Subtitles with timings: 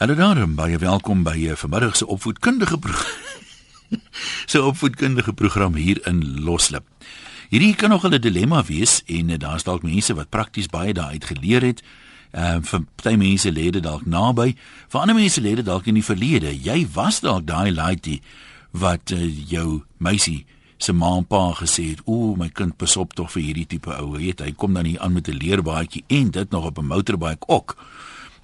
[0.00, 2.78] Hallo daarom, baie welkom by 'n eh, vanmiddag se opvoedkundige
[4.46, 6.84] so opvoedkundige program hier in Loslip.
[7.48, 11.24] Hierdie kan nog 'n dilemma wees en uh, daar's dalk mense wat prakties baie daaruit
[11.24, 11.82] geleer het.
[12.30, 14.56] Ehm uh, vir baie mense lê dit dalk naby,
[14.88, 16.62] vir ander mense lê dit dalk in die verlede.
[16.62, 18.22] Jy was dalk daai laaitie
[18.70, 20.46] wat uh, jou meisie
[20.76, 23.92] se ma en pa gesê het, "O, my kind, pas op tog vir hierdie tipe
[23.92, 24.16] ou.
[24.16, 27.48] Weet, hy kom dan hier aan met 'n leerbaadjie en dit nog op 'n motorbike
[27.48, 27.76] ook."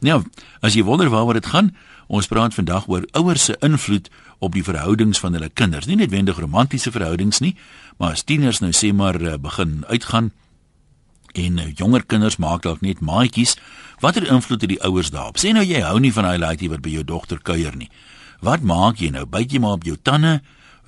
[0.05, 0.23] Nou,
[0.61, 1.73] as jy wonder waaroor dit gaan,
[2.07, 5.87] ons praat vandag oor ouers se invloed op die verhoudings van hulle kinders.
[5.89, 7.55] Nie noodwendig romantiese verhoudings nie,
[7.97, 10.33] maar as tieners nou sê maar eh, begin uitgaan
[11.37, 13.57] en eh, jonger kinders maak dalk net maatjies,
[14.01, 15.41] watter invloed het die ouers daarop?
[15.41, 17.91] Sê nou jy hou nie van daai laaitjie wat by jou dogter kuier nie.
[18.45, 19.25] Wat maak jy nou?
[19.25, 20.41] Byt jy maar op jou tande?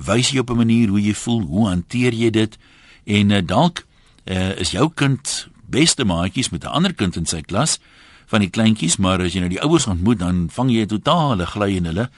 [0.05, 1.43] Wys jy op 'n manier hoe jy voel?
[1.43, 2.59] Hoe hanteer jy dit?
[3.05, 3.85] En uh, dalk
[4.25, 7.79] uh, is jou kind beste maatjies met 'n ander kind in sy klas
[8.29, 11.47] van die kleintjies, maar as jy nou die ouers ontmoet, dan vang jy 'n totale
[11.47, 12.11] gly in hulle.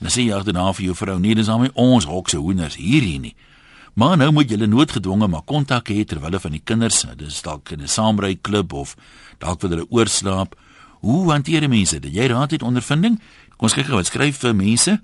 [0.00, 3.20] Dan sê jy agterna vir jou vrou, nee, dis al my ons hokse hoenders hierdie
[3.20, 3.34] nie.
[3.94, 7.70] Maar nou moet julle noodgedwonge maar kontak hê terwyl hulle van die kinders, dis dalk
[7.70, 8.96] in 'n saamry klub of
[9.38, 10.56] dalk wil hulle oorslaap.
[11.00, 12.14] Hoe hanteer mense dit?
[12.14, 13.20] Jy raad dit ondervinding?
[13.56, 15.00] Kom ons kyk gou wat skryf vir mense.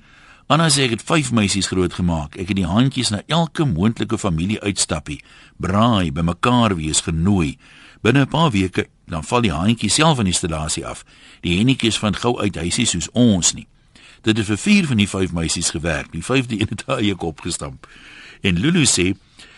[0.51, 2.35] Anna sê ek het 5 meisies groot gemaak.
[2.35, 5.21] Ek het die handjies na elke moontlike familie uitstappie,
[5.63, 7.57] braai, bymekaar wees genooi.
[8.01, 11.05] Binne 'n paar weke dan val die handjie self van die installasie af.
[11.41, 13.67] Die hennetjies van gou uit huisie soos ons nie.
[14.23, 16.13] Dit het vir 4 van die 5 meisies gewerk.
[16.13, 17.89] Die 5de een het haar eie kop gestamp.
[18.41, 19.15] En Lulu sê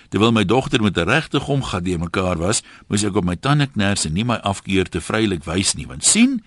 [0.09, 3.37] terwyl my dogter met 'n regte gom gehad die mekaar was, moes ek op my
[3.37, 6.43] tande kners en nie my afkeer te vrylik wys nie, want sien,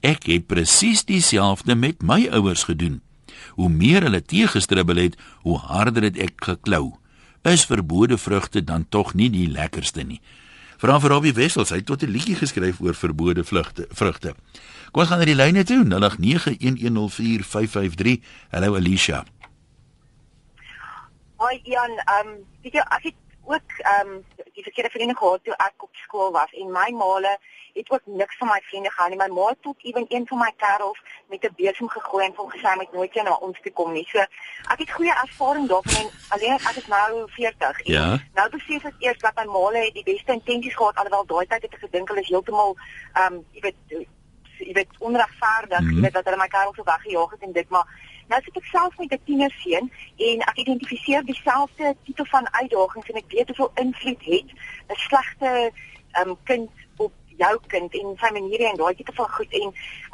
[0.00, 3.00] ek het presies dieselfde met my ouers gedoen.
[3.54, 6.94] Hoe meer hulle teëgestribbel het, hoe harder het ek geklou.
[7.42, 10.20] Is verbode vrugte dan tog nie die lekkerste nie?
[10.80, 14.34] Vra vir Robbie Wessels, hy het tot 'n liedjie geskryf oor verbode vlugte, vrugte.
[14.92, 15.84] Kom ons gaan na die lyne toe.
[15.84, 18.20] 0891104553.
[18.50, 19.24] Hallo Alicia.
[21.36, 23.14] Hoi Jan, ehm um, weet jy as ek
[23.54, 27.38] ook ehm um, die verkeerde vriende gehad toe ek op skool was en my maale
[27.72, 29.18] het ook niks van my vriende gehad nie.
[29.18, 32.50] My ma het ook ewen een van my kerels met 'n besem gegooi en hom
[32.50, 34.06] gesê hy moet nooit weer na ons toe kom nie.
[34.12, 34.18] So
[34.72, 37.86] ek het goeie ervaring daarvan en alleen ek is nou 40.
[37.86, 38.18] Ja.
[38.34, 41.62] Nou besef ek eers dat my maale het die beste intensies gehad alhoewel daai tyd
[41.62, 42.76] het ek gedink hulle is heeltemal
[43.12, 44.08] ehm um, jy weet
[44.58, 45.96] jy weet onregverdig, mm -hmm.
[45.96, 47.86] jy weet dat hulle my kerels so weggejaag het en dit maar
[48.30, 49.92] Nou sit ek self met 'n tienerseun
[50.30, 54.48] en ek identifiseer dieselfde tipe van uitdagings en ek weet hoeveel invloed het
[54.88, 55.72] 'n slegte
[56.20, 56.70] um, kind
[57.40, 59.68] jou kind en sy maniere en daai tipe van goed en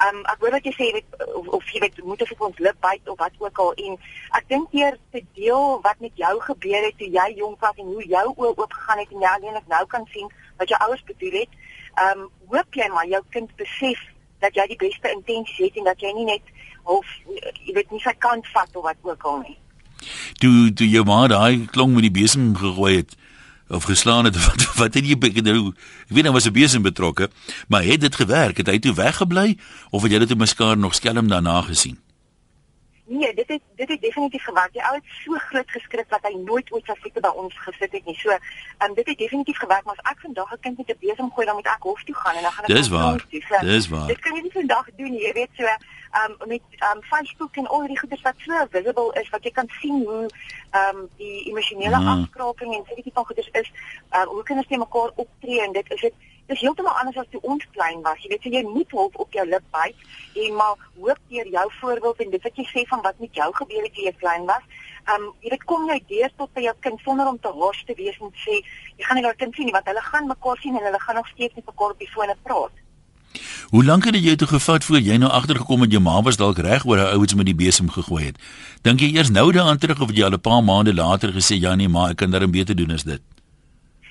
[0.07, 2.81] um, ek hoor wat jy sê weet of, of jy weet moet of ons lip
[2.87, 3.97] byt of wat ook al en
[4.39, 7.95] ek dink eers te deel wat met jou gebeur het toe jy jonk was en
[7.95, 11.03] hoe jou oë oop gegaan het en jy alleenlik nou kan sien wat jou ouers
[11.09, 11.57] bedoel het.
[11.97, 14.05] Ehm um, hoop jy maar jou kind besef
[14.45, 16.55] dat jy die beste intensies het en dat jy nie net
[16.87, 17.07] of
[17.67, 19.57] jy weet nie sy kant vat of wat ook al nie.
[20.43, 23.17] Toe toe jou ma daai klong met die besem gegooi het
[23.69, 25.75] of geslaan het wat wat het jy nou?
[26.07, 27.31] Ek weet nou was 'n besem betrokke
[27.69, 28.57] maar het dit gewerk?
[28.57, 29.59] Het hy toe weggebly
[29.91, 31.99] of het jy dit mekaar nog skelm daarna gesien
[33.09, 34.73] Nee, dit het dit het definitief gewerk.
[34.73, 38.05] Die ou het so groot geskryf dat hy nooit ooit fisiek by ons gesit het
[38.05, 38.15] nie.
[38.19, 40.99] So, ehm um, dit het definitief gewerk, maar as ek vandag 'n kind met 'n
[41.01, 43.21] besem gooi, dan moet ek hof toe gaan en dan gaan ek Dis waar.
[43.21, 44.07] So, Dis waar.
[44.07, 47.03] Dit kan jy nie vandag doen nie, jy weet so ehm um, met ehm um,
[47.03, 50.29] Facebook en al die goeie wat so visible is wat jy kan sien hoe
[50.71, 52.09] ehm um, die emosionele mm.
[52.09, 53.71] afskraping en seker tipe goeders is,
[54.11, 56.15] ehm uh, hoe kinders te mekaar optree en dit is dit
[56.47, 58.21] dis heeltemal anders as toe ons klein was.
[58.23, 61.67] Jy weet so jy moet hulp op jou lip byt en maar hoop deur jou
[61.81, 64.47] voorbeeld en dit wat jy sê van wat met jou gebeur het toe jy klein
[64.51, 64.65] was.
[65.15, 67.95] Um, jy weet kom jy deur tot by jou kind sonder om te hors te
[67.99, 70.79] wees en sê jy gaan nie laat kind sien nie want hulle gaan mekaar sien
[70.79, 72.83] en hulle gaan nog steeds met mekaar op die fone praat.
[73.71, 76.39] Hoe lank het dit jou toe gevat voor jy nou agtergekom het jou ma was
[76.41, 78.39] dalk reg oor haar ouers met die besem gegooi het?
[78.87, 81.75] Dink jy eers nou daaraan terug of jy al 'n paar maande later gesê ja
[81.75, 83.21] nee maar ek kan darm beter doen as dit?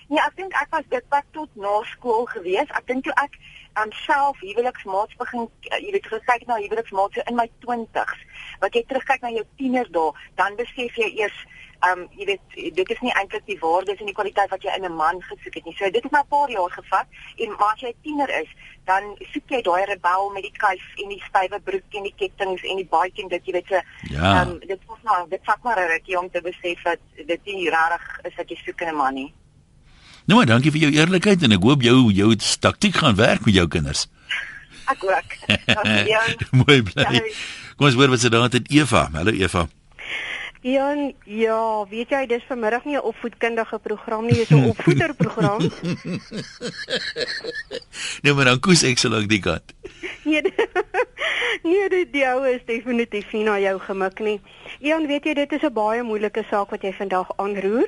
[0.08, 2.70] Ja, ek dink ek was dit pas tot na skool gewees.
[2.78, 3.40] Ek dink toe ek
[3.76, 8.22] aan um, self huweliksmaats begin, uh, jy weet, gekyk na huweliksmaats in my 20's.
[8.62, 11.40] Wat jy terugkyk na jou tieners dae, dan besef jy eers,
[11.90, 14.86] um, jy weet, dit is nie eintlik die waardes en die kwaliteit wat jy in
[14.86, 15.76] 'n man gesoek het nie.
[15.80, 17.08] So dit het my 'n paar jaar gevat
[17.42, 18.50] en maar as jy 'n tiener is,
[18.86, 19.04] dan
[19.34, 22.78] soek jy daai rebel met die kuif en die stywe broek en die kettinge en
[22.78, 23.82] die baadjie en dit jy weet so
[24.14, 24.42] ja.
[24.42, 27.70] um, dit was maar dit vat maar 'n rukkie om te besef dat dit nie
[27.70, 29.34] regtig is wat jy soek in 'n man nie.
[30.26, 33.54] Nou maar dankie vir jou eerlikheid en ek hoop jou jou taktik gaan werk met
[33.54, 34.08] jou kinders.
[34.90, 35.36] Ek ook.
[36.64, 37.22] Mooi bly.
[37.78, 39.06] Kom ons hoor wat se daar het Eva.
[39.14, 39.68] Hallo Eva.
[40.66, 45.62] Jan, ja, weet jy, dis vanmiddag nie 'n opvoedkundige program nie, dis 'n opvoederprogram.
[48.26, 49.62] nee, maar dan koes ek sal ook die kat.
[50.26, 50.42] nee,
[51.62, 54.42] nee, die, die ou is definitief nie na jou gemik nie.
[54.80, 57.86] Jan, weet jy, dit is 'n baie moeilike saak wat jy vandag aanroer.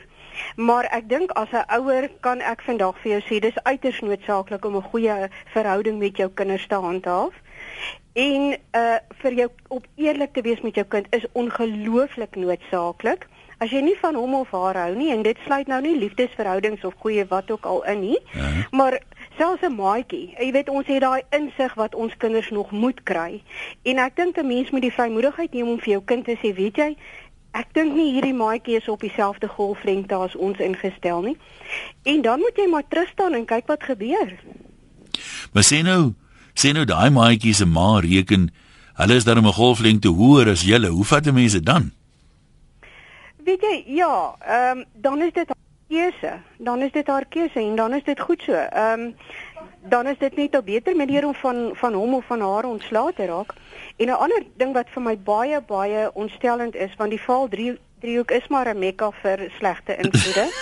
[0.56, 4.66] Maar ek dink as 'n ouer kan ek vandag vir jou sê dis uiters noodsaaklik
[4.66, 7.34] om 'n goeie verhouding met jou kinders te handhaaf.
[8.13, 13.28] En uh vir jou op eerlik te wees met jou kind is ongelooflik noodsaaklik.
[13.57, 16.83] As jy nie van hom of haar hou nie en dit sluit nou nie liefdesverhoudings
[16.86, 18.66] of goeie wat ook al in nie, -huh.
[18.72, 19.00] maar
[19.38, 20.33] selfs 'n maatjie.
[20.38, 23.42] Jy weet ons het daai insig wat ons kinders nog moet kry.
[23.83, 26.54] En ek dink 'n mens moet die vrymoedigheid neem om vir jou kind te sê,
[26.54, 26.98] weet jy,
[27.51, 31.38] ek dink nie hierdie maatjie is op dieselfde golflengte as ons ingestel nie.
[32.03, 34.33] En dan moet jy maar terug staan en kyk wat gebeur.
[35.53, 36.13] Maar sê nou
[36.57, 38.49] sê nou daai maatjie se ma reken
[38.97, 40.89] hulle is dan 'n golflengte hoër as julle.
[40.89, 41.91] Hoe vat mense dan?
[43.45, 45.47] Weet jy, ja, ehm um, dan is dit
[45.88, 46.39] keuse.
[46.57, 48.53] Dan is dit haar keuse en dan is dit goed so.
[48.53, 49.15] Ehm um,
[49.81, 52.65] dan is dit net ou beter met hier om van van hom of van haar
[52.65, 53.53] ontslae te raak.
[53.97, 57.77] En 'n ander ding wat vir my baie baie ontstellend is, want die val 3
[58.00, 60.50] driehoek is maar 'n mekka vir slegte invloede.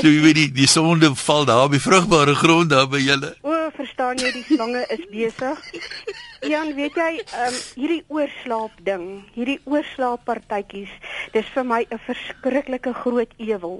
[0.00, 3.34] so jy weet die die sonde val daar op die vrugbare grond daar by julle.
[3.42, 5.71] O, verstaan jy die slange is besig.
[6.42, 9.04] Jan, weet jy, um, hierdie oorslaap ding,
[9.36, 10.90] hierdie oorslaap partytjies,
[11.30, 13.76] dis vir my 'n verskriklike groot ewel.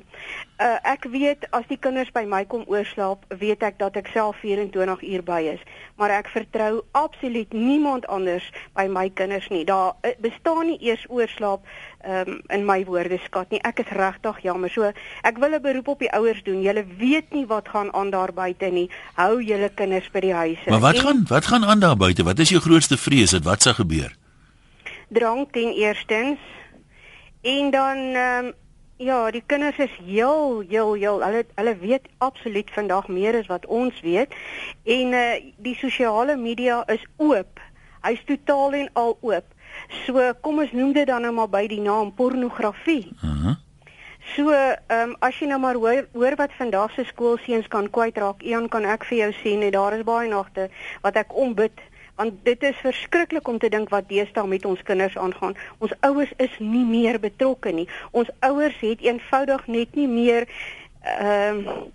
[0.62, 4.38] Uh, ek weet as die kinders by my kom oorslaap, weet ek dat ek self
[4.46, 5.64] 24 uur by is,
[5.98, 8.46] maar ek vertrou absoluut niemand anders
[8.78, 9.64] by my kinders nie.
[9.64, 11.66] Daar uh, bestaan nie eers oorslaap
[12.06, 13.60] um, in my woordeskat nie.
[13.62, 14.70] Ek is regtig jammer.
[14.70, 16.62] So, ek wil 'n beroep op die ouers doen.
[16.62, 18.90] Julle weet nie wat gaan aan daar buite nie.
[19.14, 20.70] Hou julle kinders by die huise.
[20.70, 22.22] Maar wat en, gaan wat gaan aan daar buite?
[22.22, 23.32] Wat is jou grootste vrees?
[23.32, 24.16] Wat sal gebeur?
[25.08, 26.38] Drank ten eerstens.
[27.42, 28.52] En dan ehm um,
[28.96, 33.66] ja, die kinders is heel heel heel hulle hulle weet absoluut vandag meer as wat
[33.66, 34.34] ons weet.
[34.84, 37.60] En uh die sosiale media is oop.
[38.02, 39.44] Hy's totaal en al oop.
[40.04, 43.12] So kom ons noem dit dan nou maar by die naam pornografie.
[43.20, 43.48] Mhm.
[43.48, 43.60] Uh
[44.36, 48.42] So, ehm um, as jy nou maar hoor, hoor wat vandag se skoolseuns kan kwytraak,
[48.46, 50.68] Ian kan ek vir jou sê net daar is baie nagte
[51.02, 51.82] wat ek ombid
[52.16, 55.56] want dit is verskriklik om te dink wat deesdae met ons kinders aangaan.
[55.80, 57.88] Ons ouers is nie meer betrokke nie.
[58.12, 60.46] Ons ouers het eenvoudig net nie meer
[61.02, 61.90] ehm um,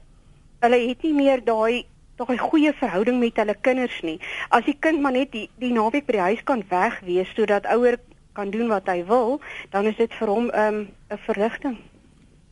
[0.66, 1.86] hulle het nie meer daai
[2.18, 4.20] daai goeie verhouding met hulle kinders nie.
[4.50, 7.70] As die kind maar net die, die naweek by die huis kan weg wees sodat
[7.74, 8.00] ouer
[8.38, 9.40] kan doen wat hy wil,
[9.74, 11.78] dan is dit vir hom ehm, 'n um, verligting.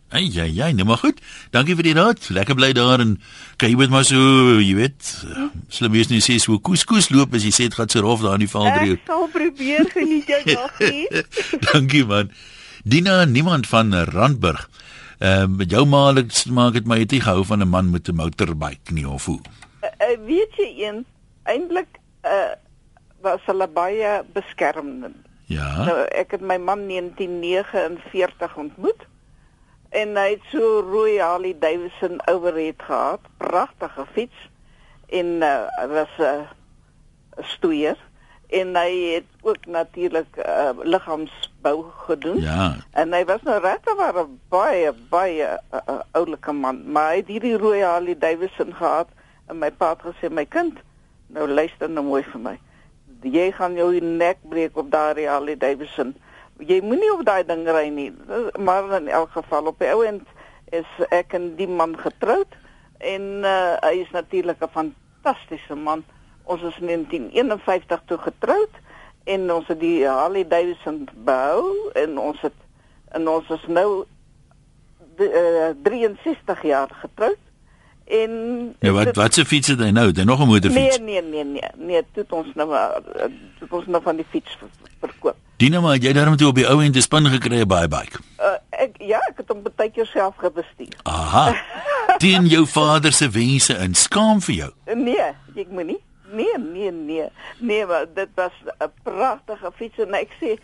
[0.09, 1.19] Ai ja ja, nou maar goed.
[1.51, 2.29] Dankie vir die raad.
[2.29, 3.15] Lekker bly daar en
[3.57, 4.17] kyk jy moet maar so,
[4.61, 5.01] jy weet,
[5.69, 8.37] slim wees nie sê so koeskoes loop as jy sê dit gaan so rof daar
[8.37, 8.99] in die valdrie.
[8.99, 11.07] Ek sal probeer geniet jou dag nie.
[11.71, 12.29] Dankie man.
[12.85, 14.69] Dina niemand van Randburg.
[15.19, 18.07] Ehm uh, met jou maalik maak dit my het nie gehou van 'n man met
[18.07, 19.39] 'n motorbike nie of hoe.
[19.81, 21.05] Uh, uh, weet jy een
[21.43, 21.87] eintlik
[22.23, 22.53] uh
[23.21, 25.15] was hulle baie beskermend.
[25.45, 25.83] Ja.
[25.85, 29.05] Nou ek het my man 1949 ontmoet
[29.89, 34.49] en hy het so rooi Harley Davidson overhead gehad, pragtige fiets
[35.09, 36.41] en uh, was 'n uh,
[37.39, 37.97] stoeier
[38.49, 40.69] en hy het ook natuurlik uh,
[41.65, 42.41] liggaamsbou gedoen.
[42.41, 42.75] Ja.
[42.91, 47.27] En hy was nou regtig 'n baie baie uh, uh, oulike man, maar hy het
[47.27, 49.07] hierdie rooi Harley Davidson gehad
[49.47, 50.77] en my pa het gesê my kind,
[51.27, 52.59] nou luister nou mooi vir my.
[53.21, 56.15] Jy gaan jou nek breek op daardie Harley Davidson
[56.57, 58.13] jy moenie op daai ding ry nie.
[58.57, 60.27] Maar in elk geval op die ouend
[60.71, 62.55] is ek en die man getroud
[62.97, 66.03] en uh, hy is natuurlik 'n fantastiese man.
[66.43, 68.69] Ons is in 1951 toe getroud
[69.25, 72.53] en ons het die Harley Davidson bou en ons het
[73.15, 73.89] en ons is nou
[75.17, 77.41] de, uh, 63 jaar getroud.
[78.05, 78.31] En
[78.79, 80.07] ja, wat wat se fiets het hy nou?
[80.07, 80.99] Het hy nog 'n motorfiets?
[80.99, 82.69] Nee, nee, nee, nee, nee, dit ons nou
[83.59, 84.57] dit ons nou van die fiets
[84.99, 85.35] verkoop.
[85.57, 88.19] Dina, maar jy daarom toe op die ou end 'n spin gekry by bike.
[88.39, 90.99] Uh, ek ja, ek het hom baie keer self gebestuur.
[91.03, 91.55] Aha.
[92.23, 94.71] Dien jou vader se wense in skaam vir jou.
[94.95, 96.01] Nee, ek moet nie.
[96.35, 97.29] Nee, nee, nee.
[97.59, 100.57] Nee, maar dit was 'n pragtige fiets en ek sê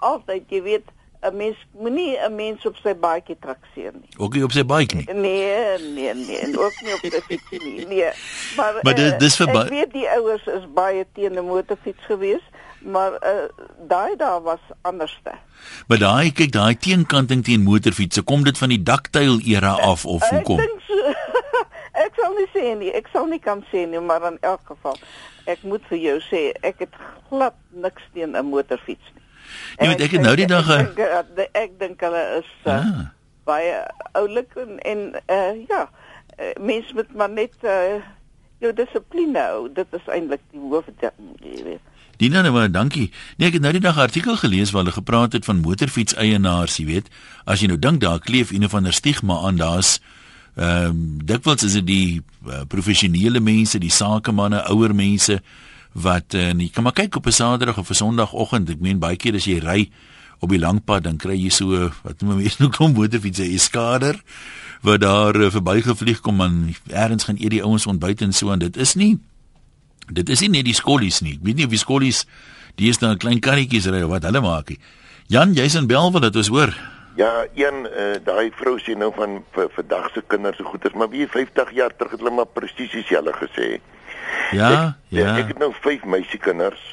[0.00, 0.86] altyd, jy weet,
[1.22, 4.10] 'n mens moenie 'n mens op sy baadjie trakseer nie.
[4.16, 5.06] Ook nie op sy bike nie.
[5.12, 7.86] Nee, nee, nee, en ook nie op sy fiets nie.
[7.86, 8.10] Nee.
[8.56, 12.56] Maar, maar dit dis vir Ek weet die ouers is baie teen 'n motorfiets geweest
[12.78, 13.30] maar uh,
[13.88, 15.32] daai daar was anderste.
[15.86, 20.28] Maar daai kyk daai teenkanting teen motorfietsse, kom dit van die daktyl era af of
[20.28, 20.58] hoekom?
[20.58, 21.14] Ek dink so.
[22.18, 22.90] Ek sal nie sê nie.
[22.94, 24.96] Ek sal nie kan sê nie, maar in elk geval
[25.46, 26.94] ek moet vir jou sê ek het
[27.30, 29.22] glad niks teen 'n motorfiets nie.
[29.80, 32.72] Jy weet ek het nou die dag ek, ek, ek, ek dink hulle is uh,
[32.72, 33.06] Ah.
[33.46, 35.88] baie oulik en en uh, ja,
[36.60, 38.02] mens moet maar net uh,
[38.60, 39.68] jou dissipline hou.
[39.72, 41.80] Dit is eintlik die hoofding, jy weet.
[42.18, 43.12] Dina nou maar dankie.
[43.38, 46.14] Nee, ek het nou die dag 'n artikel gelees waar hulle gepraat het van motorfiets
[46.14, 47.08] eienaars, jy weet.
[47.46, 50.00] As jy nou dink daar kleef een of ander stigma aan, daar's
[50.58, 55.38] ehm um, dikwels is dit die uh, professionele mense, die sakemanne, ouer mense
[55.94, 58.70] wat uh, jy kan maar kyk op 'n Saterdag of 'n Sondagoggend.
[58.70, 59.90] Ek meen baie keer as jy ry
[60.40, 63.54] op die lang pad dan kry jy so wat noem mense nou kom motorfiets 'n
[63.54, 64.18] eskader
[64.82, 68.58] wat daar uh, verbygevlieg kom en eers gaan eet die ouens ontbyt en so en
[68.58, 69.18] dit is nie
[70.08, 71.36] Dit is nie net die skollies nie.
[71.36, 72.24] Ek weet nie of die skollies
[72.80, 74.78] die is dan klein karretjies ry of wat hulle maak nie.
[75.28, 76.72] Jan, jy's in Belwel, dit is hoor.
[77.16, 81.08] Ja, een uh, daai vrou sê nou van vir vandag se kinders se goeders, maar
[81.08, 83.80] wie 50 jaar terug het hulle maar presies dieselfde gesê.
[84.52, 85.34] Ja, ek, ja.
[85.36, 86.84] Ek het nou vyf meisiekinders.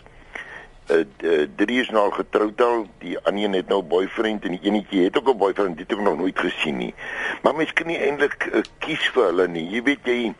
[0.89, 4.45] Uh, uh drie is nou al getroud al, die ander een het nou 'n boyfriend
[4.45, 6.93] en die enetjie het ook 'n boyfriend, dit het ek nog nooit gesien nie.
[7.41, 9.69] Maar mens kan nie eintlik uh, kies vir hulle nie.
[9.69, 10.33] Jy weet jy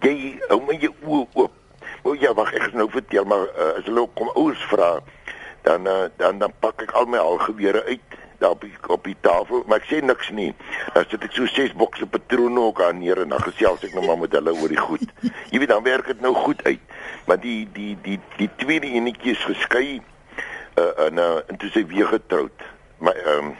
[0.00, 1.52] jy hou my jou oë oop.
[2.02, 4.98] O ja, wag, ek gaan nou vertel maar uh, as hulle kom ouers vra,
[5.62, 9.16] dan uh, dan dan pak ek al my algewere uit daar op die, op die
[9.24, 10.50] tafel, maar ek sê niks nie.
[10.94, 14.04] Dan sit ek so ses bokse patrone ook aan neer en dan gesels ek nou
[14.06, 15.04] maar met hulle oor die goed.
[15.52, 16.96] Jy weet dan werk dit nou goed uit.
[17.26, 20.00] Maar die die die die tweede enetjie is geskei
[20.76, 22.66] uh, en uh, en toe sy weer getroud.
[22.98, 23.54] Maar ehm um,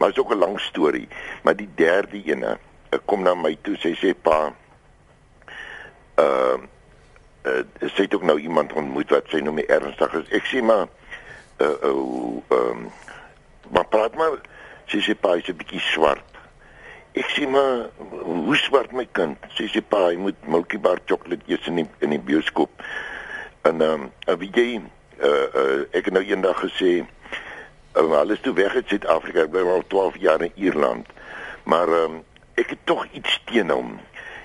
[0.00, 1.08] maar is ook 'n lang storie.
[1.42, 2.58] Maar die derde ene
[2.90, 4.52] uh, kom na my toe, sy sê pa
[6.14, 6.68] ehm
[7.44, 10.28] uh, uh, sy het ook nou iemand ontmoet wat sy mee ernstig is.
[10.28, 10.88] Ek sê maar
[11.60, 12.90] uh uh ehm um,
[13.70, 14.38] maar praat maar
[14.90, 16.26] sy sê pa is 'n bietjie swart.
[17.14, 19.38] Ek sê maar hoe swart my kind?
[19.54, 22.70] Sy sê pa, jy moet Milky Bar chocolate eet in die, in die bioskoop.
[23.62, 24.68] En ehm um, wie jy
[25.20, 27.06] uh uh ek het nou eendag gesê
[27.96, 31.06] uh, alles toe weg uit Suid-Afrika, ek bly al 12 jaar in Ierland.
[31.64, 32.22] Maar ehm um,
[32.54, 33.98] ek het tog iets teen hom.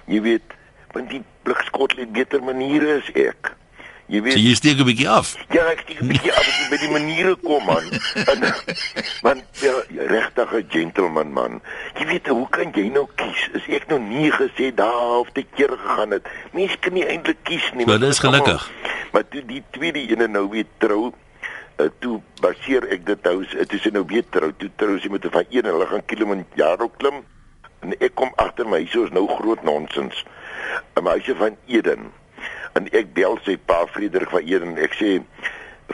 [0.05, 0.57] Jy weet,
[0.93, 3.53] want die blikskot het beter maniere as ek.
[4.07, 5.35] Jy weet So jy steek 'n bietjie af.
[5.49, 7.83] Ja, ek steek 'n bietjie af as jy by die maniere kom man.
[8.31, 8.39] En
[9.23, 9.73] man, ja,
[10.13, 11.61] regtig 'n gentleman man.
[11.99, 13.49] Jy weet hoe kan jy nou kies?
[13.53, 16.27] Is ek nou nie gesê daar of te keer gegaan het.
[16.53, 17.85] Mense kan nie eintlik kies nie.
[17.85, 18.69] Maar dis gelukkig.
[18.69, 21.13] allemaal- Maar toe die tweede ene nou weer trou,
[21.79, 24.51] uh, toe baseer ek dit nou, dit is nou weer trou.
[24.57, 27.23] Toe trou sy met 'n van een hulle gaan Kilimanjaro klim.
[27.81, 30.25] En ek kom agter my, hier is nou groot nonsens.
[30.95, 32.11] 'n Meisie van Eden
[32.75, 35.15] en ek bel sy pa Frederik van Eden en ek sê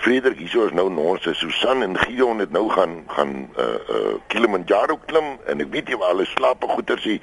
[0.02, 4.98] Frederik hier is nou ons Susan en Gideon het nou gaan gaan uh uh Kilimanjaro
[5.06, 7.20] klim en ek weet jy waar hulle slaap goeie sê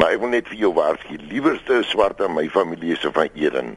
[0.00, 3.76] maar ek wil net vir jou waarsku liewerste swart aan my familie is van Eden.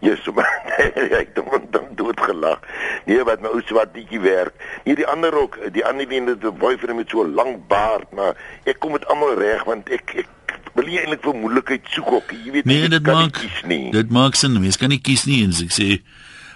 [0.00, 0.48] Jesus maar
[1.20, 2.64] ek het hom dan dood gelag
[3.04, 4.56] nee wat my ou swartjie werk.
[4.86, 8.08] Nee die ander ook die ander een het 'n boyfriend met so 'n lang baard
[8.16, 10.30] maar ek kom dit almal reg want ek ek
[10.74, 13.90] wil nie eintlik vir moeilikheid soek ook jy weet Nee, ek dit maak kies nie.
[13.92, 14.60] dit maak sin.
[14.60, 15.88] Mens kan nie kies nie en as ek sê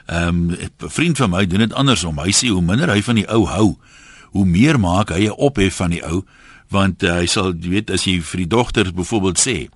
[0.07, 2.19] ehm um, 'n vriend van my doen dit andersom.
[2.19, 3.77] Hy sê hoe minder hy van die ou hou,
[4.33, 6.25] hoe meer maak hy 'n ophef van die ou
[6.71, 9.69] want uh, hy sal jy weet as jy vir die dogter byvoorbeeld sê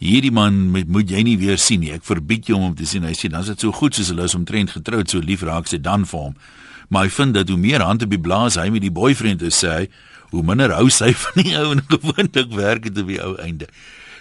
[0.00, 1.92] hierdie man moet, moet jy nie weer sien nie.
[1.92, 3.04] Ek verbied jou om hom te sien.
[3.04, 5.66] Hy sê dan is dit so goed soos hulle is omtrent getroud, so lief raak
[5.66, 6.34] sy dan vir hom.
[6.88, 9.56] Maar hy vind dat hoe meer hand op die blaas hy met die boyfriend is,
[9.64, 9.88] sê hy,
[10.34, 13.68] hoe minder hou sy van die ou en gewoonlik werk dit op die ou einde.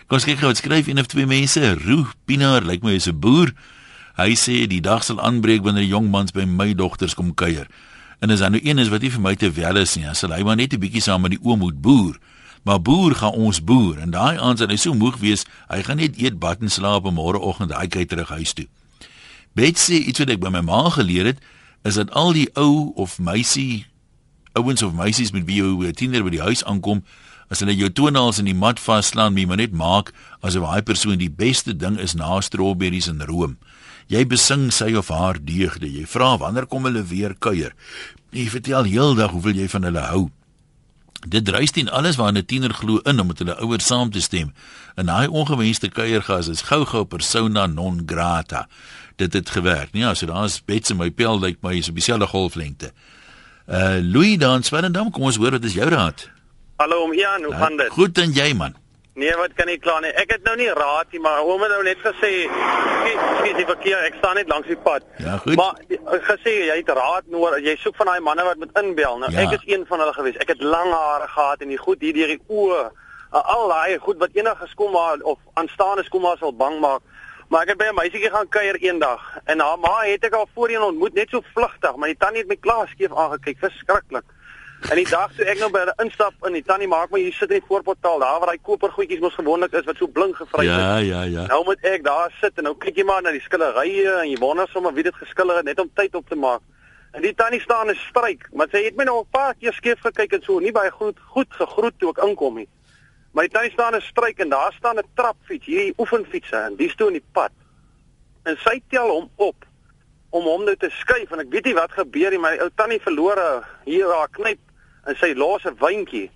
[0.08, 1.62] Kom ons kyk gou skryf een of twee mense.
[1.86, 3.54] Roo Pinaar lyk my is 'n boer.
[4.18, 7.68] Hy sê die dag sal aanbreek wanneer jong mans by my dogters kom kuier.
[8.22, 10.16] En as daar nou een is wat nie vir my te wel is nie, dan
[10.16, 12.20] sal hy maar net 'n bietjie saam met die oom moet boer.
[12.64, 15.98] Maar boer gaan ons boer en daai aand sal hy so moeg wees, hy gaan
[15.98, 18.68] net eet bad en slaap en môreoggend hy kyk terug huis toe.
[19.54, 21.40] Betsy, iets wat ek by my ma geleer het,
[21.84, 23.86] is dat al die ou of meisie
[24.54, 27.04] ouens of meisies met wie jy 'n tiener by die huis aankom,
[27.50, 31.18] as hulle jou toenails in die mat vaslaan, moet jy net maak asof daai persoon
[31.18, 33.58] die beste ding is na strawberries en room.
[34.08, 35.88] Jy besing sy of haar deugde.
[35.88, 37.74] Jy vra wanneer kom hulle weer kuier.
[38.32, 40.30] Jy vertel heeldag hoeveel jy van hulle hou.
[41.24, 44.22] Dit dryf teen alles waarna 'n tiener glo in om met hulle ouers saam te
[44.22, 44.54] stem.
[44.96, 48.68] En daai ongewenste kuiergas is gou-gou persona non grata.
[49.16, 49.94] Dit het gewerk.
[49.94, 52.92] Nee, so daar's bets in my pel lyk my is op dieselfde golflengte.
[53.68, 56.26] Uh Louis dan Swellendam, kom ons hoor wat is jou raad?
[56.82, 57.90] Hallo om Ian, hoe gaan dit?
[57.96, 58.76] Goed en jy man.
[59.16, 60.10] Nee, wat kan ek kla nie.
[60.20, 64.00] Ek het nou nie raad nie, maar oom het nou net gesê, skus die verkeer,
[64.10, 65.06] ek staan net langs die pad.
[65.22, 65.56] Ja, goed.
[65.56, 67.62] Maar die- gesê jy het raad nodig.
[67.64, 69.18] Jy soek van daai manne wat moet inbel.
[69.22, 69.40] Nou Ja.
[69.46, 70.36] ek is een van hulle gewees.
[70.42, 72.90] Ek het lang hare gehad en die goed hier deur die oë
[73.34, 77.02] Uh, al daai goed wat enige skoolma of aanstaande skoolma sal bang maak.
[77.54, 80.48] Maar ek het by 'n meisietjie gaan kuier eendag en haar ma het ek al
[80.56, 84.24] voorheen ontmoet net so vlugtig, maar die tannie het my klaar skeef aangekyk, verskriklik.
[84.90, 87.34] En die dag toe ek nou by 'n instap in die tannie maak my hier
[87.34, 90.66] sit in die voorportaal, daar waar daai kopergoedjies mos gewoonlik is wat so blink gevry
[90.66, 91.08] Ja, is.
[91.08, 91.46] ja, ja.
[91.46, 94.38] Nou moet ek daar sit en nou kyk jy maar na die skillerye en jy
[94.40, 96.62] wonder sommer wie dit geskiller het net om tyd op te maak.
[97.12, 100.00] En die tannie staan en stryk, maar sy het my nou 'n paar keer skeef
[100.02, 102.68] gekyk en so nie baie goed goed gegroet toe ek inkom nie.
[103.34, 107.08] Die tannie staan en stryk en daar staan 'n trapfiets, hierdie oefenfietsse en die stoor
[107.08, 107.52] in die pad.
[108.46, 109.66] En sy tel hom op
[110.30, 113.00] om hom nou te skuif en ek weet nie wat gebeur nie, my ou tannie
[113.02, 114.60] verloor 'n- hier haar knyp
[115.08, 116.30] en sy los 'n wyntjie.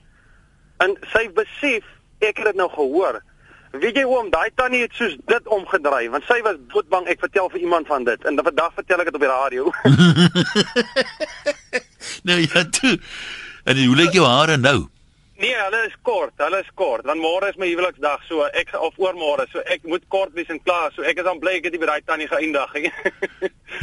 [0.80, 1.84] En sy besef
[2.20, 3.22] ek het dit nou gehoor.
[3.72, 7.20] Weet jy hoe om daai tannie het soos dit omgedraai want sy was doodbang ek
[7.20, 9.72] vertel vir iemand van dit en dan vandag vertel ek dit op die radio.
[12.24, 13.00] Nou ja, toe.
[13.63, 14.88] En hoe lyk jou hare nou?
[15.39, 17.06] Nee, hulle is kort, hulle is kort.
[17.06, 20.60] Want môre is my huweliksdag so ek of oormôre so ek moet kort wees en
[20.63, 20.91] klaar.
[20.96, 22.91] So ek is dan bly ek het nie by daai tannie geëindig nie.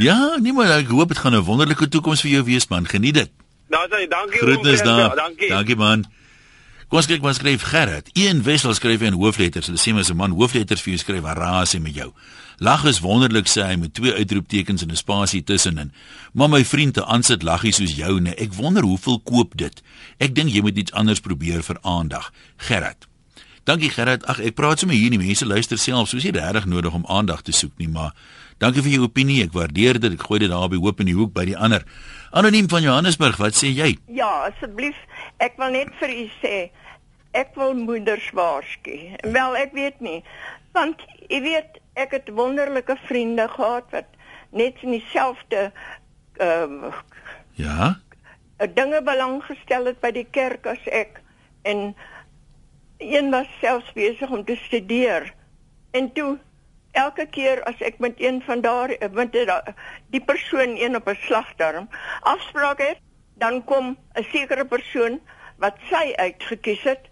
[0.07, 2.85] Ja, nee maar ek hoop dit gaan 'n wonderlike toekoms vir jou wees man.
[2.87, 3.31] Geniet dit.
[3.69, 4.97] nou sê dankie Groetnis oom Frans.
[4.97, 5.15] daar.
[5.15, 5.49] Dankie.
[5.49, 6.03] Dankie man.
[6.89, 8.09] Kom ons kyk wat skryf Gerrit.
[8.13, 9.67] Een Wessel skryf in hoofletters.
[9.67, 12.11] Hulle sê my as 'n man hoofletters vir jou skryf, "Haras hy met jou."
[12.57, 15.91] Lag is wonderlik sê hy met twee uitroeptekens en 'n spasie tussenin.
[16.33, 19.81] Maar my vriend, 'n aansit laggie soos jou, nee, ek wonder hoeveel koop dit.
[20.17, 22.31] Ek dink jy moet iets anders probeer vir aandag.
[22.57, 23.07] Gerrit.
[23.63, 24.25] Dankie Gerrit.
[24.25, 27.41] Ag ek praat sommer hier, die mense luister self, soos jy regtig nodig om aandag
[27.41, 28.13] te soek nie, maar
[28.57, 29.43] dankie vir jou opinie.
[29.43, 30.13] Ek waardeer dit.
[30.13, 31.83] Ek gooi dit daar by hoop in die hoek by die ander.
[32.31, 33.97] Anoniem van Johannesburg, wat sê jy?
[34.07, 34.95] Ja, asseblief,
[35.39, 36.69] ek wil net vir u sê
[37.35, 38.95] ek wil moeders waarsku.
[39.23, 40.21] Wel, ek weet nie,
[40.75, 44.09] want u weet, ek het wonderlike vriende gehad wat
[44.49, 45.71] net in dieselfde
[46.37, 46.91] ehm
[47.55, 47.99] Ja?
[48.59, 51.21] uh, dinge belang gestel het by die kerk as ek
[51.63, 51.95] en
[52.97, 55.33] een was selfs besig om te studeer.
[55.91, 56.37] En toe
[56.95, 59.47] elke keer as ek met een van daar met die,
[60.11, 61.89] die persoon een op 'n slagdarm
[62.21, 62.99] afspraak het,
[63.35, 65.19] dan kom 'n sekere persoon
[65.57, 67.09] wat sy uitgekies het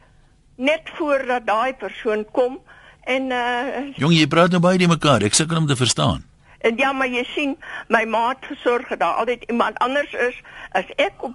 [0.56, 2.62] net voordat daai persoon kom
[3.06, 5.24] en uh Jong, jy praat nou baie die mekaar.
[5.24, 6.24] Ek sukkel om te verstaan.
[6.64, 7.58] En ja, maar jy sien,
[7.90, 10.36] my ma het gesorg dat daar altyd iemand anders is
[10.72, 11.34] as ek op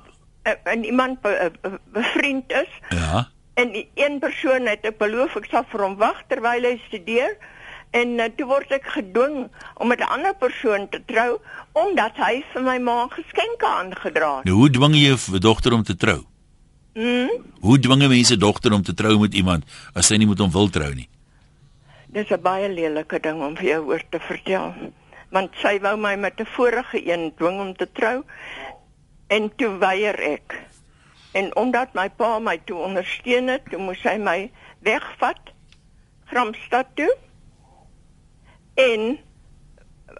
[0.64, 3.28] en iemand be, uh, bevriend is Ja.
[3.54, 7.36] en die een persoon het ek beloof ek sal vir hom wag terwyl hy studeer
[7.90, 11.36] en uh, toe word ek gedwing om met 'n ander persoon te trou
[11.72, 14.44] omdat hy vir my ma geskenke aangedra het.
[14.44, 16.24] Nou hoe dwing jy 'n dogter om te trou?
[16.94, 19.64] Mm, Hoe dwing mense dogter om te trou met iemand
[19.94, 21.08] as sy nie met hom wil trou nie?
[22.12, 24.74] Dis 'n baie lelike ding om vir jou oor te vertel.
[25.30, 28.24] Want sy wou my met 'n vorige een dwing om te trou
[29.28, 30.60] en toe weier ek.
[31.32, 35.52] En omdat my pa my toe ondersteun het, toe moes hy my wegvat
[36.24, 37.16] Gramstad toe.
[38.74, 39.18] En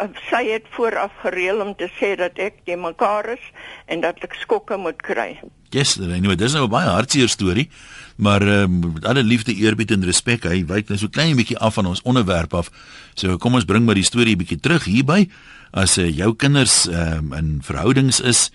[0.01, 3.45] uh, sy het vooraf gereël om te sê dat ek te mekaar is
[3.87, 5.41] en dat ek skokke moet kry.
[5.71, 7.69] Yes, anyway, dis nou 'n baie hartseer storie,
[8.19, 11.77] maar um, met alle liefde, eerbied en respek, hy wyk nou so klein bietjie af
[11.79, 12.71] van ons onderwerp af.
[13.15, 15.29] So kom ons bring maar die storie bietjie terug hierby.
[15.71, 18.49] As uh, jou kinders um, in verhoudings is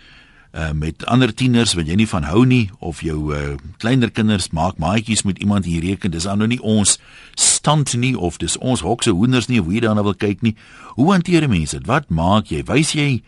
[0.52, 4.50] uh, met ander tieners wat jy nie van hou nie of jou uh, kleiner kinders
[4.52, 6.98] maak maatjies met iemand hier reken, dis dan nou nie ons
[7.40, 10.58] stand nie of dis ons hokse hoenders nie, hoe jy daarna wil kyk nie.
[10.98, 11.88] Hoe hanteer mense dit?
[11.88, 12.66] Wat maak jy?
[12.68, 13.24] Wys jy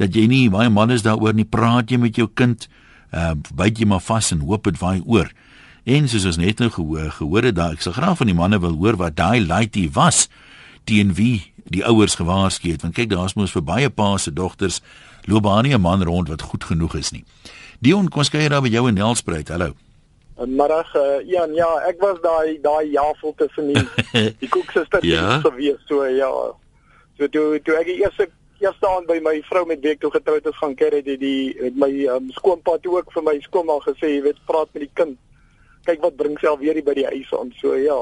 [0.00, 2.68] dat jy nie baie man is daaroor nie, praat jy met jou kind?
[3.14, 5.28] uh byt jy maar vas en hoop dit waai oor.
[5.84, 8.58] En soos ons net nou gehoor, gehoor het daai ek sal graag van die manne
[8.62, 10.28] wil hoor wat daai laaitie was
[10.88, 14.80] teen wie die ouers gewaarsku het want kyk daar's mos vir baie pa se dogters
[15.28, 17.24] loop daar nie 'n man rond wat goed genoeg is nie.
[17.80, 19.48] Dion, kom ons kyk daar by jou in Nelspruit.
[19.48, 19.74] Hallo.
[20.46, 23.84] Middag uh, Jan, ja, ek was daai daai jafel tussen die
[24.40, 25.40] die koeksuster Ja.
[25.40, 26.30] gewees so ja.
[27.18, 28.28] So toe toe ek die eerste
[28.60, 31.56] eerste aand by my vrou met wie ek toe getroud is gaan kerry die die
[31.60, 34.90] met my um, skoonpa toe ook vir my skoonma gesê, jy weet, praat met die
[34.94, 35.18] kind.
[35.84, 37.52] Kyk wat bring alweer hier by die huis aan.
[37.60, 37.98] So ja.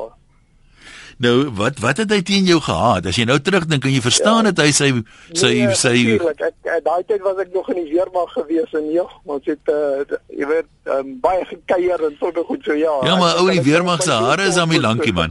[1.22, 3.06] Nou, wat wat het hy teen jou gehad?
[3.06, 4.88] As jy nou terugdink, kan jy verstaan dat hy sy
[5.36, 6.40] sy Nee, sy natuurlijk.
[6.40, 9.70] ek eh, daai tyd was ek nog in die weermag gewees en ja, ons het
[9.70, 12.94] uh, jy weet um, baie gekuier en sulke goed so ja.
[13.06, 15.30] Ja, maar Ek- ou die ek- weermag se hare is aan my lankie man.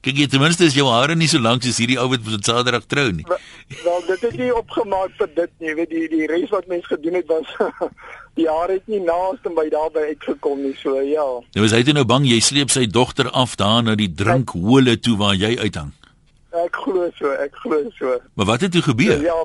[0.00, 2.44] Kyk jy ten minste is jou hare nie so lank soos hierdie ou wat op
[2.46, 3.24] Saterdag trou nie.
[3.28, 5.68] Wel, dit het nie opgemaak vir dit nie.
[5.68, 7.50] Jy weet die die res wat mens gedoen het was
[8.40, 10.72] die jare het nie naaste by daarby uitgekom nie.
[10.80, 11.26] So ja.
[11.54, 14.96] Nou is hy toe nou bang jy sleep sy dogter af daar na die drinkhole
[15.04, 15.92] toe waar jy uithang.
[16.50, 18.16] Ek glo so, ek glo so.
[18.34, 19.20] Maar wat het toe gebeur?
[19.22, 19.36] Ja,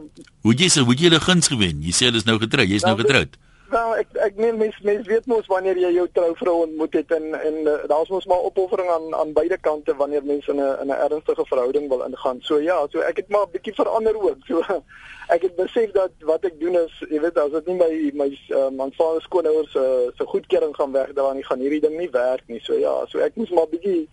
[0.42, 1.84] Hoe jy se hoe jy hulle guns gewen?
[1.84, 2.70] Jy sê hulle is nou getroud.
[2.72, 3.36] Jy's nou Nou, dit- getroud.
[3.70, 7.24] Wel, ek ek meen mens mens weet mos wanneer jy jou trouvrou ontmoet het en
[7.34, 10.92] en uh, daar's mos maar opoffering aan aan beide kante wanneer mense in 'n in
[10.94, 12.38] 'n ernstige verhouding wil ingaan.
[12.42, 14.38] So ja, so ek het maar 'n bietjie verander ook.
[14.48, 14.62] So
[15.36, 18.70] ek het besef dat wat ek doen is, jy weet, as dit nie my my
[18.70, 22.44] man vader skoonouers se uh, se goedkeuring gaan wegdra nie, gaan hierdie ding nie werk
[22.48, 22.62] nie.
[22.62, 24.08] So ja, so ek moes maar bietjie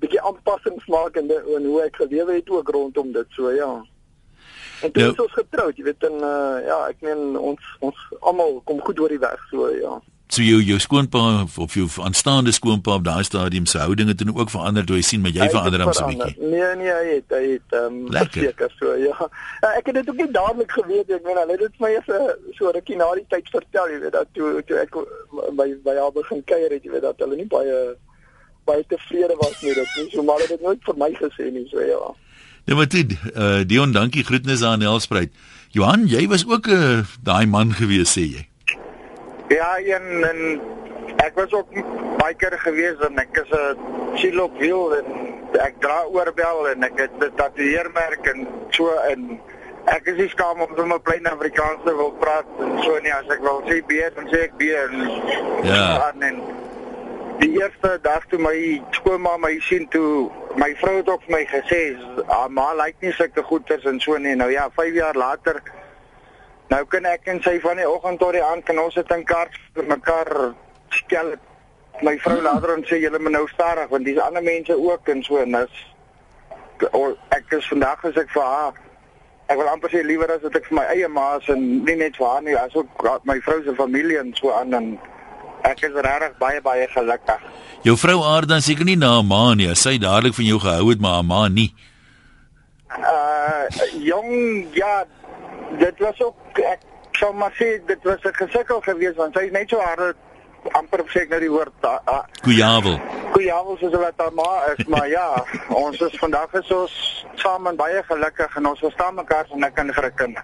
[0.00, 3.26] bietjie aanpassings maak in, de, in hoe ek gelewe het ook rondom dit.
[3.30, 3.86] So ja.
[4.82, 7.96] En toe Nou- is ons getroud, jy weet, en uh, ja, ek meen ons ons
[8.20, 9.94] almal kom goed oor die weg, so ja.
[10.28, 14.24] So jou jou skoonpa of, of jou aanstaande skoonpa op daai stadium se houdinge het
[14.26, 16.26] nou ook verander toe hy sien maar jy Hy verander hom so verander.
[16.34, 16.48] bietjie.
[16.50, 18.42] Nee, nee, hy het hy het ehm um, Lekker.
[18.42, 19.14] verseker so ja.
[19.62, 19.70] ja.
[19.78, 21.14] Ek het dit ook nie dadelik geweet nie.
[21.20, 23.86] ek meen hulle het dit vir my eers eh, so rukkie na die tyd vertel,
[23.94, 24.98] jy weet dat toe toe ek
[25.62, 27.78] by by haar begin kuier het, jy weet dat hulle nie baie
[28.66, 30.10] baie tevrede was met dit nie.
[30.10, 32.02] So maar hulle het dit nooit vir my gesê nie, so ja.
[32.66, 35.30] Nou maar dit, uh, Dion, dankie groetnis aan Helspruit.
[35.70, 38.42] Johan, jy was ook 'n uh, daai man gewees sê jy.
[39.48, 40.60] Ja, en, en
[41.22, 41.70] ek was ook
[42.18, 43.76] baie keer gewees en ek is 'n
[44.18, 45.04] siel op wiel en
[45.62, 49.40] ek dra oorbel en ek het 'n tatoeëermerk en so en
[49.86, 53.28] ek is nie skaam om sommer plain Afrikaans te wil praat en so nie as
[53.30, 54.92] ek wil sê B dan sê ek B en
[55.62, 56.10] Ja.
[56.10, 56.36] en, en
[57.40, 58.56] die eerste dag toe my
[58.98, 61.80] skoonma my sien toe my vrou het ook vir my gesê
[62.28, 65.62] haar ma lyk nie sulke goeders en so nie nou ja 5 jaar later
[66.66, 69.22] Nou kan ek en sy van die oggend tot die aand kan ons dit in
[69.26, 70.30] kaart vir mekaar
[70.96, 71.36] stel.
[72.02, 75.22] My vrou later en sê julle moet nou stadig want dis ander mense ook en
[75.24, 75.76] so en dis
[76.90, 78.82] o, ek is vandag as ek vir haar
[79.46, 81.96] ek wil amper sê liewer as dat ek vir my eie ma is en nie
[82.02, 84.90] net vir haar nie as ook my vrou se familie en so aan en
[85.70, 87.40] ek is regtig baie baie gelukkig.
[87.82, 89.74] Jou vrou aard dan seker nie na 'n ma nie.
[89.74, 91.74] Sy dadelik van jou gehou het maar haar ma nie.
[92.98, 93.64] Uh
[94.00, 95.04] jong ja,
[95.78, 96.80] dit was ook ek
[97.12, 100.14] sou maar sê dit was 'n gesukkel geweest want sy is net so harde
[100.72, 102.98] amper sê ek nou die woord uh, uh, Koejavel.
[103.34, 105.44] Goeiemôre soos wat haar ma is, maar ja,
[105.84, 109.74] ons is vandag is ons saam en baie gelukkig en ons verstaan mekaar en ek
[109.74, 110.38] kan vir 'n kind.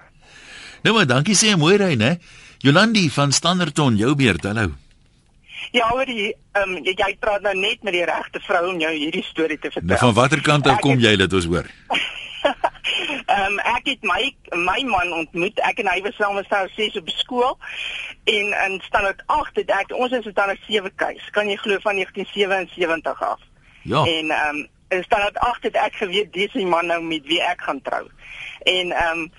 [0.83, 2.19] Nou maar dankie sê mooi ry, né?
[2.59, 4.45] Jolandi van Standerton, jou beurt.
[4.45, 4.71] Hallo.
[5.70, 8.81] Ja, hoor jy, ehm um, jy, jy praat nou net met die regte vrou om
[8.81, 9.88] jou hierdie storie te vertel.
[9.88, 11.66] Nou van watter kant af kom het- jy dat ons hoor?
[13.27, 15.59] Ehm um, ek het my my man ontmoet.
[15.62, 17.59] Ek en hy was saam met sy ses op skool
[18.25, 21.31] en in standaard 8 het ek ons is in standaard 7 keus.
[21.31, 23.40] Kan jy glo van 1977 af?
[23.83, 24.03] Ja.
[24.05, 27.40] En ehm um, in standaard 8 het ek geweet dis die man nou met wie
[27.42, 28.05] ek gaan trou.
[28.64, 29.33] En ehm um,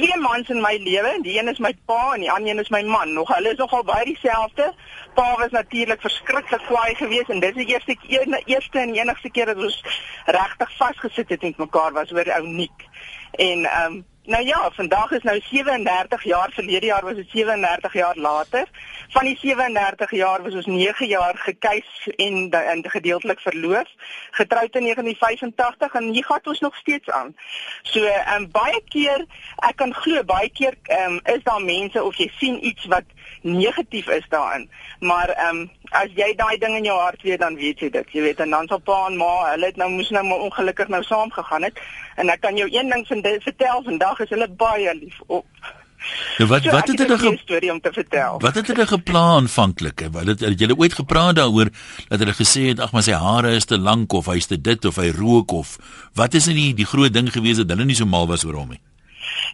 [0.00, 2.72] twee mans in my lewe, die een is my pa en die ander een is
[2.72, 3.12] my man.
[3.12, 4.72] Nog hulle is nogal baie dieselfde.
[5.14, 9.52] Pa was natuurlik verskriklik kwaai geweest en dis die eerste keer eerste en enigste keer
[9.52, 9.80] dat ons
[10.24, 12.86] regtig vasgesit het met mekaar was oor ou Niek.
[13.32, 17.92] En ehm um, nou ja, vandag is nou 37 jaar, verlede jaar was dit 37
[17.92, 18.66] jaar later.
[19.08, 23.88] Van die 37 jaar was ons 9 jaar gekeis en, en gedeeltelik verloof.
[24.30, 27.34] Getroud in 1985 en hier gaan ons nog steeds aan.
[27.82, 32.02] So ehm um, baie keer ek kan glo baie keer ehm um, is daar mense
[32.02, 33.04] of jy sien iets wat
[33.42, 34.70] negatief is daarin.
[35.00, 38.12] Maar ehm um, as jy daai ding in jou hart weet dan weet jy dit.
[38.12, 40.88] Jy weet en dan sal pa en ma, hulle het nou moes nou maar ongelukkig
[40.88, 41.82] nou saam gegaan het.
[42.20, 45.46] En ek kan jou een ding van vertel, vandag is hulle baie lief op.
[46.38, 48.38] Nou wat So, wat het hulle ge, storie om te vertel.
[48.40, 50.04] wat het hulle geplan aanvanklik?
[50.12, 51.68] Wat het, het julle ooit gepraat daaroor
[52.08, 54.84] dat hulle gesê het ag maar sy hare is te lank of hy's te dit
[54.84, 55.76] of hy rook of
[56.14, 58.54] wat is in die die groot ding gewees dat hulle nie so mal was oor
[58.62, 58.80] hom nie?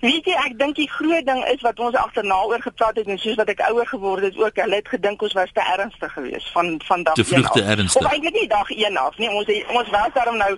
[0.01, 3.19] Weet jy, ek dink die groot ding is wat ons agterna oor gepraat het en
[3.19, 6.53] soos wat ek ouer geword het ook, hulle het gedink ons was te ernstig geweest
[6.53, 7.69] van van dag Te vroeg 1 te af.
[7.77, 8.03] ernstig.
[8.03, 9.31] Of eintlik nie dag 1 af nie.
[9.31, 10.57] Ons ons was daarom nou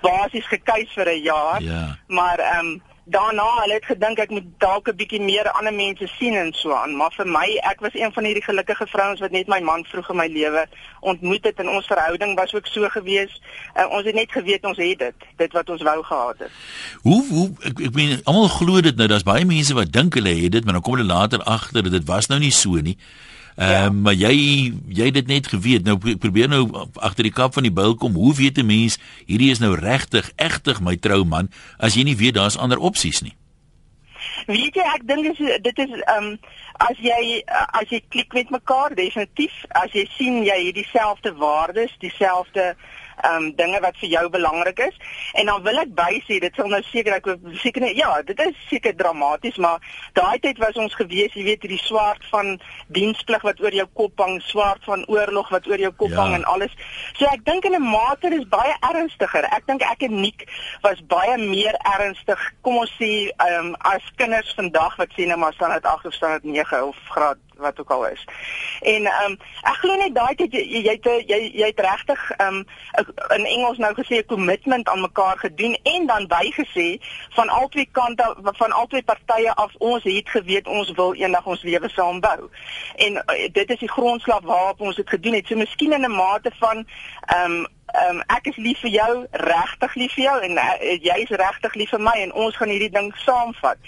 [0.00, 1.62] basies gekeis vir 'n jaar.
[1.62, 1.96] Ja.
[2.06, 6.06] Maar ehm um, daarna, hulle het gedink ek moet dalk 'n bietjie meer ander mense
[6.18, 9.30] sien en so aan, maar vir my, ek was een van hierdie gelukkige vrouens wat
[9.30, 10.66] net my man vroeg in my lewe
[11.00, 13.40] ontmoet het en ons verhouding was ook so gewees.
[13.76, 16.50] Uh, ons het net geweet ons het dit, dit wat ons wou gehad het.
[17.02, 20.34] Hoe hoe ek ek meen almal glo dit nou, daar's baie mense wat dink hulle
[20.34, 22.96] het dit, maar dan kom hulle later agter dat dit was nou nie so nie.
[23.58, 23.90] Ehm Ja.
[23.90, 25.84] maar jy jy het dit net geweet.
[25.84, 28.14] Nou probeer nou agter die kap van die bil kom.
[28.14, 32.34] Hoe weet 'n mens hierdie is nou regtig, egtig my trouman as jy nie weet
[32.34, 33.34] daar's ander opsies nie?
[34.46, 36.38] Weet jy, ek dink dis dit is ehm um,
[36.78, 41.34] as jy uh, as jy klik met mekaar definitief, as jy sien jy het dieselfde
[41.34, 44.96] waardes, dieselfde ehm um, dinge wat vir jou belangrik is
[45.34, 47.26] en dan wil ek bysê dit sal nou seker ek
[47.62, 49.80] seker nie ja, dit is seker dramaties, maar
[50.12, 52.60] daai tyd was ons gewees, jy weet, hierdie swaard van
[52.94, 56.20] diensplig wat oor jou kop hang, swaard van oorlog wat oor jou kop Ja.
[56.22, 56.72] hang en alles.
[57.18, 59.44] So ek dink in 'n mate is baie ernstiger.
[59.44, 60.48] Ek dink ek en Nick
[60.82, 62.38] was baie meer ernstig.
[62.62, 66.14] Kom ons sê um, as kinders vandag wat sê nou maar staan dit 8 of
[66.14, 68.24] staan dit 9 of graad wat ook al is.
[68.80, 72.30] En ehm um, ek glo net daai tyd jy jy jy jy, jy het regtig
[72.36, 72.64] ehm um,
[73.36, 76.88] in Engels nou gesê 'n commitment aan mekaar gedoen en dan bygesê
[77.30, 81.88] van albei kante van albei partye af ons het geweet ons wil eendag ons lewe
[81.88, 82.50] saam bou.
[82.96, 85.46] En uh, dit is die grondslag waarop ons dit gedoen het.
[85.46, 86.86] So miskien in 'n mate van
[87.26, 90.96] ehm um, ehm um, ek is lief vir jou, regtig lief vir jou en uh,
[91.02, 93.78] jy is regtig lief vir my en ons gaan hierdie ding saamvat.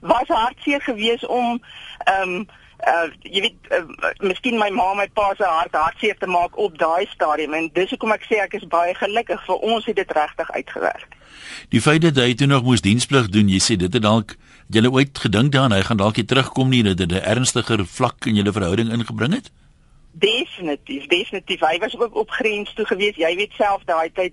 [0.00, 1.62] Was hartseer geweest om
[2.04, 2.48] ehm um,
[2.86, 3.82] uh jy weet uh,
[4.22, 7.90] miskien my ma my pa se hart hartseer te maak op daai stadium en dis
[7.90, 11.16] hoekom ek sê ek is baie gelukkig vir ons het dit regtig uitgewerk.
[11.74, 14.36] Die feit dat hy toe nog moes diensplig doen, jy sê dit het dalk
[14.68, 17.86] jy het ooit gedink daaraan hy gaan dalk hier terugkom nie dat dit 'n ernstiger
[17.86, 19.50] vlak in julle verhouding ingebring het?
[20.12, 21.60] Definitief, definitief.
[21.60, 23.16] Hy was ook op grens toe gewees.
[23.16, 24.32] Jy weet self daai tyd,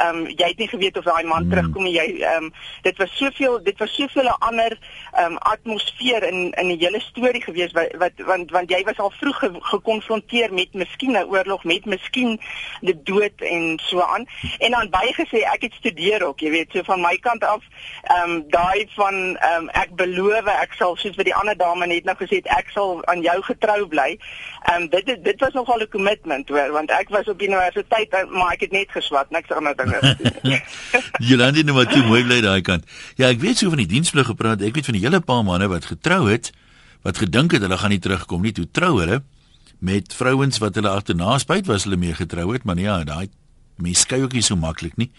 [0.00, 1.50] ehm um, jy het nie geweet of daai man hmm.
[1.50, 1.92] terugkom nie.
[1.92, 4.78] Jy ehm um, dit was soveel, dit was soveel 'n ander
[5.12, 8.98] ehm um, atmosfeer in in die hele storie gewees wat, wat want want jy was
[8.98, 12.40] al vroeg ge, gekonfronteer met miskien 'n oorlog, met miskien
[12.80, 14.24] die dood en so aan.
[14.58, 17.62] En dan bygesê ek het studeer ook, jy weet, so van my kant af
[18.02, 21.86] ehm um, daai van ehm um, ek beloof ek sal soos wat die ander dame
[21.86, 24.18] net nou gesê het, ek sal aan jou getrou bly.
[24.62, 28.10] Ehm um, dit is dit was nogal 'n commitment hoor want ek was op universiteit
[28.30, 30.16] maar ek het net geswat niks ander dinge.
[31.28, 32.84] Jolande nou maar toe mooi bly daai kant.
[33.16, 34.62] Ja, ek weet so van die diensplig gepraat.
[34.62, 36.52] Ek weet van die hele paar manne wat getrou het
[37.02, 38.52] wat gedink het hulle gaan nie terugkom nie.
[38.52, 39.22] Toe trou hulle
[39.78, 43.28] met vrouens wat hulle agterna spyt was hulle mee getrou het, maar ja, daai
[43.76, 45.10] mens skei ook nie so maklik nie.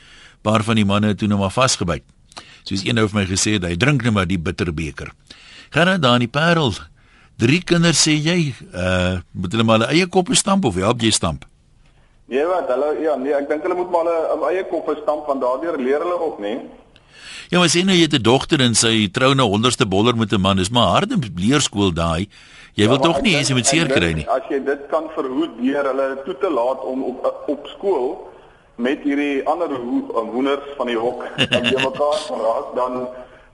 [0.42, 2.04] Paar van die manne het toe nou maar vasgebyt.
[2.68, 5.12] Soos een ou vir my gesê het, hy drink net maar die bitterbeker.
[5.70, 6.74] Gaan dan daar in die Parel
[7.38, 11.12] Drie kinders sê jy, uh moet hulle maar hulle eie koppe stamp of help jy
[11.14, 11.46] stamp?
[12.28, 15.44] Nee wat, hulle ja, nee, ek dink hulle moet maar hulle eie koppe stamp want
[15.46, 16.58] daardeur leer hulle ook, nee.
[17.52, 20.34] Ja, maar sien nou jy het 'n dogter en sy trou nou honderdste boller met
[20.34, 20.58] 'n man.
[20.58, 22.28] Dis maar harde leerskool daai.
[22.74, 24.26] Jy ja, wil tog nie hê sy moet seer kry nie.
[24.30, 28.28] As jy dit kan verhoed deur hulle toe te laat om op op skool
[28.76, 29.70] met hierdie ander
[30.34, 33.08] hoenders van die hok jy mekaar raak dan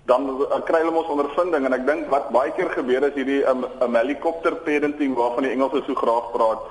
[0.06, 3.42] dan uh, kry hulle mos ondervinding en ek dink wat baie keer gebeur is hierdie
[3.44, 6.62] 'n um, um, helikopter parenting waarvan die Engelse so graag praat.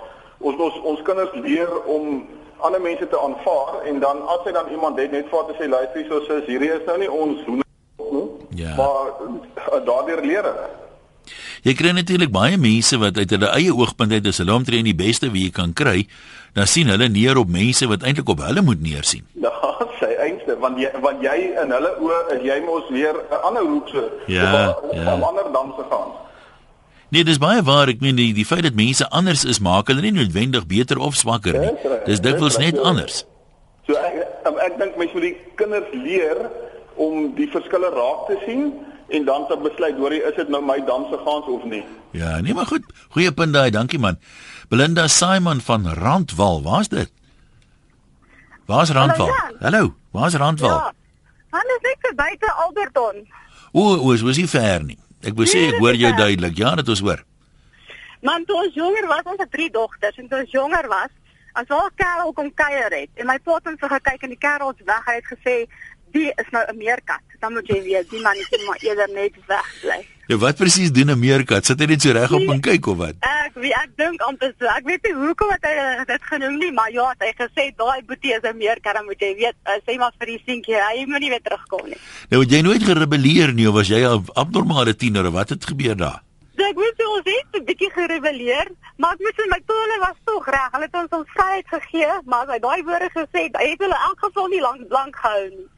[0.41, 2.27] Ons ons ons kinders leer om
[2.61, 5.69] ander mense te aanvaar en dan as hy dan iemand het net vir te sê
[5.69, 8.29] luister so sis hierdie is nou nie ons hoe nie.
[8.55, 8.77] Ja.
[8.77, 10.69] Maar uh, daardeur leer hulle.
[11.63, 14.99] Jy kry natuurlik baie mense wat uit hulle eie oogpunt uit is hulle omtrent die
[14.99, 16.09] beste wie jy kan kry.
[16.57, 19.25] Dan sien hulle neer op mense wat eintlik op hulle moet neersien.
[19.41, 19.53] Ja,
[20.01, 23.65] sy einste want jy want jy in hulle oë is jy mos weer 'n ander
[23.67, 25.17] hoekse ja, of 'n ja.
[25.29, 26.13] ander danse gaan.
[27.13, 27.89] Nee, dis baie waar.
[27.89, 31.15] Ek meen die, die feit dat mense anders is maak hulle nie noodwendig beter of
[31.15, 31.75] swakker nie.
[32.07, 33.27] Dis dikwels net anders.
[33.87, 34.15] So ek
[34.49, 36.49] ek, ek dink mense moet die kinders leer
[36.97, 38.73] om die verskille raak te sien
[39.13, 41.85] en dan te besluit hoor jy is dit nou my danse gaans of nie.
[42.17, 42.85] Ja, nee maar goed.
[43.13, 43.71] Goeie punt daai.
[43.71, 44.17] Dankie man.
[44.73, 47.13] Belinda Simon van Randwal, waar's dit?
[48.67, 49.29] Waar's Randwal?
[49.29, 49.52] Hallo.
[49.63, 49.95] Hallo.
[50.11, 50.71] Waar's Randwal?
[50.71, 50.93] Ja.
[51.51, 53.29] Hulle is net buite Alberton.
[53.73, 54.99] O, o, is nie ver nie.
[55.23, 56.57] Ek wou sê ek hoor jou duidelik.
[56.59, 57.23] Ja, dit ons hoor.
[58.27, 61.13] Man, toe ons jonger was, ons het drie dogters en toe ons jonger was,
[61.55, 64.73] as al Karel kom kuier het en my pa het ons gekyk en die Karel
[64.73, 65.57] het weg, hy het gesê
[66.17, 67.23] die is nou 'n meerkat.
[67.39, 70.01] Dan moet jy weet, die man moet maar eerder net wegbly.
[70.33, 71.67] Ja, wat presies doen 'n meerkat?
[71.67, 73.17] Sit hy net so reg op en kyk of wat?
[73.21, 74.65] Ek weet ek dink amper so.
[74.65, 78.01] Ek weet nie hoekom het hy dit genoem nie, maar ja, hy het gesê daai
[78.07, 81.05] boetie is 'n meerkat, dan moet jy weet, uh, sê maar vir die seentjie, hy
[81.05, 81.99] moet nie weer terugkom nie.
[82.31, 85.97] Nou, jy nooit gerebelleer nie of was jy 'n abnormale tiener of wat het gebeur
[85.97, 86.23] daar?
[86.57, 90.47] Ek weet jy ons het 'n bietjie gerebelleer, maar ek moet my tone was tog
[90.47, 90.71] reg.
[90.73, 94.09] Hulle het ons ons vryheid gegee, maar hy daai woorde gesê, hy het hulle in
[94.09, 95.69] elk geval nie lank lank gehou nie.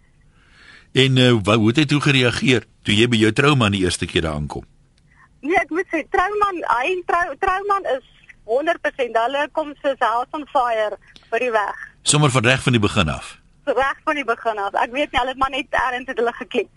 [0.95, 4.07] En uh, wat hoe het hy toe gereageer toe jy by jou trouman die eerste
[4.07, 4.65] keer daar aankom?
[5.45, 8.05] Nee, ek moet sê trouman, hy trou trouman is
[8.45, 10.97] 100% hulle kom soos house on fire
[11.33, 11.83] vir die weg.
[12.05, 13.37] Sommer van reg van die begin af.
[13.65, 14.77] Reg van die begin af.
[14.77, 16.73] Ek weet nie hulle maar net erns het hulle geklik.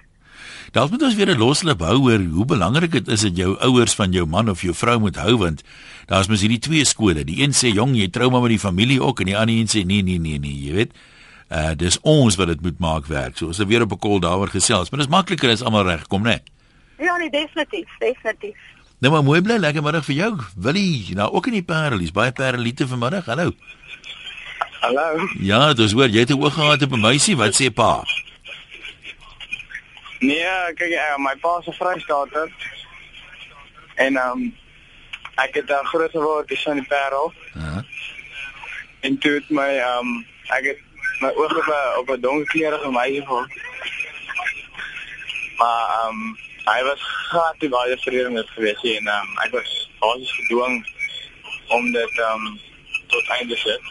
[0.71, 3.95] Daar moet ons weer 'n loslip hou oor hoe belangrik dit is dat jou ouers
[3.95, 5.63] van jou man of jou vrou moet hou want
[6.05, 7.23] daar's mos hierdie twee skole.
[7.23, 9.67] Die een sê jong, jy trou maar met die familie ook en die ander een
[9.67, 10.91] sê nee nee nee nee, jy weet.
[11.47, 13.37] Uh dis ons wat dit moet maak werk.
[13.37, 16.07] So ons het weer op 'n kol daaroor gesels, maar dis makliker as almal reg
[16.07, 16.39] kom, né?
[16.97, 17.07] Nee?
[17.07, 18.57] Ja, nee, definitief, definitief.
[18.99, 20.37] Nou maar mooi bly, lekker middag vir jou.
[20.55, 23.25] Willie, nou ook in die Parel, dis baie Parelite vanmiddag.
[23.25, 23.51] Hallo.
[24.79, 25.27] Hallo.
[25.39, 28.03] Ja, dis hoor jy het oog gehad op 'n meisie, wat sê pa?
[30.19, 32.51] Nee, kyk, uh, my pa se vrystater.
[33.95, 34.55] En ehm um,
[35.35, 37.33] ek het daar groot geword in die Parel.
[37.53, 37.59] Ja.
[37.59, 37.83] Uh -huh.
[38.99, 40.86] En toe het my ehm um, ek het
[41.19, 43.49] my oog op 'n op 'n donkerkleurige meisie gehad.
[45.57, 49.51] Maar ehm um, hy was glad nie baie vreemd geweest nie en ehm um, ek
[49.51, 50.87] was basies gedwing
[51.67, 52.59] om dit ehm um,
[53.07, 53.81] tot einde te sit.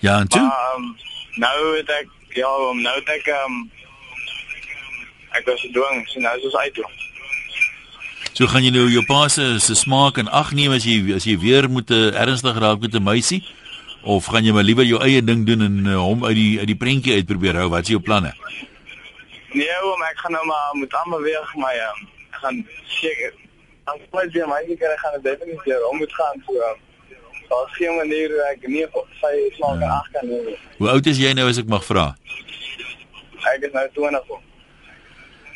[0.00, 0.40] Ja, en toe?
[0.40, 0.96] Maar, um,
[1.34, 3.70] nou het ek ja, om nou het ek ehm um,
[5.30, 6.80] ek was gedwing, so nou is ons uit.
[8.32, 11.24] So gaan jy nou jou pa se se smaak en ag neem as jy as
[11.24, 13.42] jy weer moet uh, ernstig raak met 'n meisie
[14.02, 16.66] of gaan jy maar liewer jou eie ding doen en uh, hom uit die uit
[16.66, 17.68] die prentjie uitprobeer hou?
[17.68, 18.34] Wat is jou planne?
[19.52, 22.66] Nee, oom, ek gaan nou maar moet almal weer my um, ek gaan
[23.00, 23.32] seker
[23.88, 26.60] as jy weer my keer gaan dit definitief om moet gaan so.
[26.68, 26.84] Um,
[27.48, 28.84] Daar's geen manier hoe ek nie
[29.22, 29.88] sy smaak ja.
[29.88, 30.50] ag kan neem.
[30.76, 32.10] Hoe oud is jy nou as ek mag vra?
[33.54, 34.28] Ek is nou 20.
[34.34, 34.42] Oom.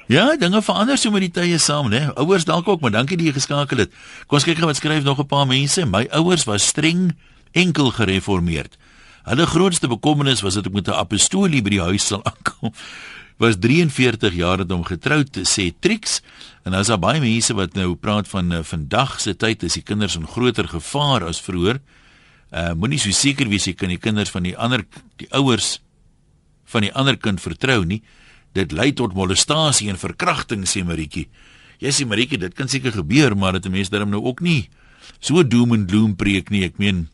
[0.08, 2.06] Ja, dinge verander so met die tye saam, né?
[2.16, 3.92] Ouers dalk ook, maar dankie dat jy geskakel het.
[4.24, 5.84] Kom ons kyk gou wat skryf nog 'n paar mense.
[5.84, 7.12] My ouers was streng
[7.52, 8.76] enkel gereformeerd.
[9.22, 12.72] Hulle grootste bekommernis was dat ek met 'n apostolie by die huis sal aankom.
[13.38, 16.20] Was 43 jaar het hom getroud, sê Trix.
[16.64, 19.82] En as daar baie mense wat nou praat van uh, vandag se tyd is die
[19.82, 21.80] kinders in groter gevaar as vroeër.
[22.52, 24.84] Uh moenie so seker wees jy kan die kinders van die ander
[25.16, 25.80] die ouers
[26.64, 28.02] van die ander kind vertrou nie.
[28.52, 31.28] Dit lei tot molestasie en verkrachting sê Maritjie.
[31.80, 34.68] Jy sê Maritjie, dit kan seker gebeur, maar dit 'n mens daarom nou ook nie
[35.20, 36.64] so doom en gloom preek nie.
[36.64, 37.08] Ek meen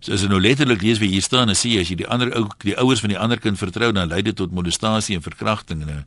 [0.00, 2.30] So as jy nou letterlik lees wie hier staan en sê as jy die ander
[2.38, 5.82] ou die ouers van die ander kind vertrou dan lei dit tot molestasie en verkrachting
[5.82, 6.06] en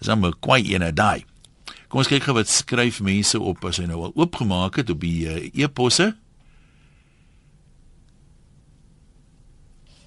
[0.00, 1.24] dan 'n kwai ene daai.
[1.88, 5.00] Kom ons kyk gou wat skryf mense op as hy nou al oopgemaak het op
[5.00, 6.14] die uh, e-posse.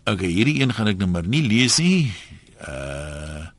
[0.06, 2.12] Okay, hierdie een gaan ek nou maar nie lees nie.
[2.68, 3.52] Uh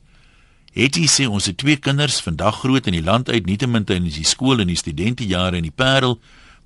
[0.75, 4.25] Hetty sê ons het twee kinders vandag groot in die land uit, nietemin in die
[4.27, 6.17] skool en die studentejare in die Parel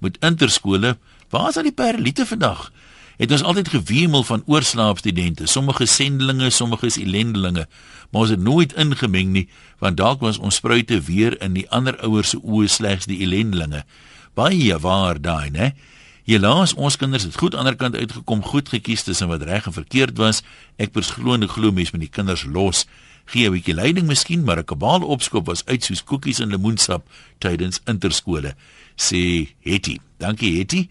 [0.02, 0.95] met interskole.
[1.30, 2.72] Waar is al die Parelite vandag?
[3.20, 7.68] Het ons altyd gewemel van oorslaapstudente, sommige sendelinge, sommige is ellendelinge,
[8.10, 12.00] maar ons het nooit ingemeng nie, want dalk was ons spruite weer in die ander
[12.02, 13.84] ouers se oë slegs die ellendelinge.
[14.34, 15.74] Baie waar daai, né?
[16.30, 19.68] Helaas ons kinders het goed aan die ander kant uitgekom, goed gekies tussen wat reg
[19.68, 20.42] en verkeerd was.
[20.78, 22.86] Ek persoonlik glo mens met die kinders los
[23.30, 27.06] gee 'n bietjie leiding miskien, maar 'n kabaal opskop was uit soos koekies en lemoensap
[27.38, 28.56] tydens interskole,
[28.96, 30.00] sê Hetty.
[30.18, 30.89] Dankie Hetty.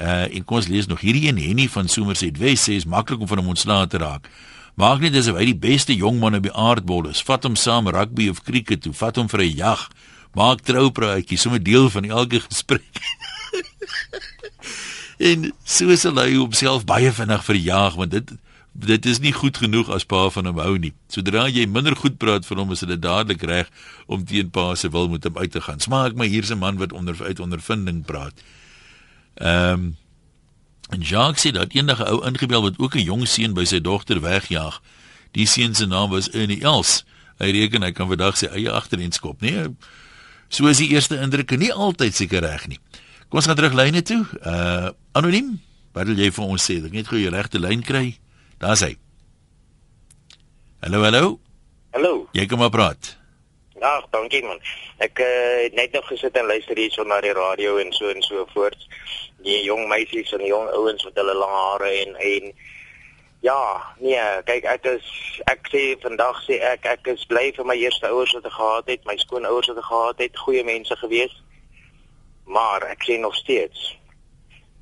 [0.00, 3.20] Uh en kom ons lees nog hierdie een Henny van Somerset West sê is maklik
[3.20, 4.30] om van hom ontslae te raak.
[4.80, 7.20] Maak net asof hy die beste jong man op die aardbol is.
[7.26, 9.82] Vat hom saam rugby of cricket toe, vat hom vir 'n jag.
[10.32, 13.02] Maak troupraatjies, sommer deel van elke gesprek.
[15.18, 18.32] en so sal hy homself baie vinnig verjaag want dit
[18.72, 20.94] dit is nie goed genoeg as pa van hom hou nie.
[21.12, 23.68] Sodra jy minder goed praat vir hom, is dit dadelik reg
[24.06, 25.80] om teen pa se wil met hom uit te gaan.
[25.80, 28.32] Smaak my hier's 'n man wat onder uit ondervinding praat.
[29.40, 29.96] Ehm um,
[30.90, 33.80] en Jacques sê dat eendag 'n ou ingebel wat ook 'n jong seun by sy
[33.80, 34.82] dogter wegjaag.
[35.30, 37.04] Die seun se naam was Ernie Els.
[37.38, 39.64] Hy reken hy kan vandag sy eie agterend skop, nee.
[40.48, 42.78] So is die eerste indrukke nie altyd seker reg nie.
[43.28, 44.26] Kom ons gaan terug lyne toe.
[44.42, 45.60] Uh anoniem,
[45.92, 46.84] wat wil jy vir ons sê?
[46.84, 48.18] Ek net gou jou regte lyn kry.
[48.58, 48.96] Daar's hy.
[50.80, 51.40] Hallo, hallo.
[51.92, 52.28] Hallo.
[52.32, 53.16] Jy kom maar praat.
[53.80, 54.60] Ja, dankie man.
[55.00, 58.20] Ek uh, net nog gesit en luister hier so na die radio en so en
[58.22, 58.82] so voort.
[59.44, 62.52] Die jong meisies en die jong ouens met hulle lang hare en en
[63.40, 63.60] ja,
[64.04, 65.06] nee, kyk ek is
[65.48, 68.90] ek sê vandag sê ek ek is bly vir my eerste ouers wat ek gehad
[68.92, 71.32] het, my skoonouers wat ek gehad het, goeie mense gewees.
[72.44, 73.94] Maar ek sê nog steeds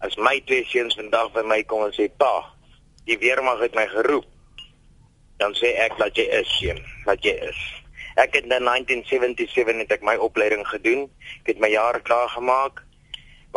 [0.01, 2.33] as my twee seuns vandag by my kom en sê pa,
[3.09, 4.27] die weermag het my geroep.
[5.39, 7.59] Dan sê ek dat jy is, seun, dat jy is.
[8.19, 11.07] Ek het in 1977 het ek my opleiding gedoen.
[11.43, 12.83] Ek het my jare klaar gemaak.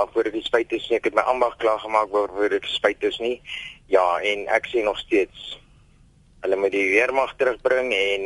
[0.01, 3.19] Maar voor ek spyt is, ek het my ambag klaar gemaak waarvoor ek spyt is
[3.21, 3.35] nie.
[3.93, 5.59] Ja, en ek sien nog steeds
[6.41, 8.23] hulle moet die weermag terugbring en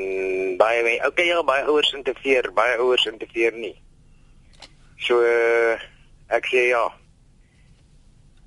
[0.56, 3.74] baie okay ja, baie ouers interfereer, baie ouers interfereer nie.
[5.04, 5.20] So
[6.32, 6.86] ek sê ja.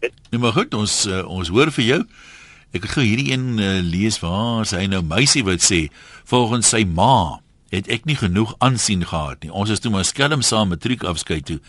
[0.00, 0.16] Dit...
[0.32, 2.00] Nee, maar goed, ons uh, ons hoor vir jou.
[2.72, 5.84] Ek het gou hierdie een uh, lees waar sy nou meisie wat sê
[6.32, 9.52] volgens sy ma het ek nie genoeg aansien gehad nie.
[9.52, 11.60] Ons is toe maar skelm saam matriek afskeid toe.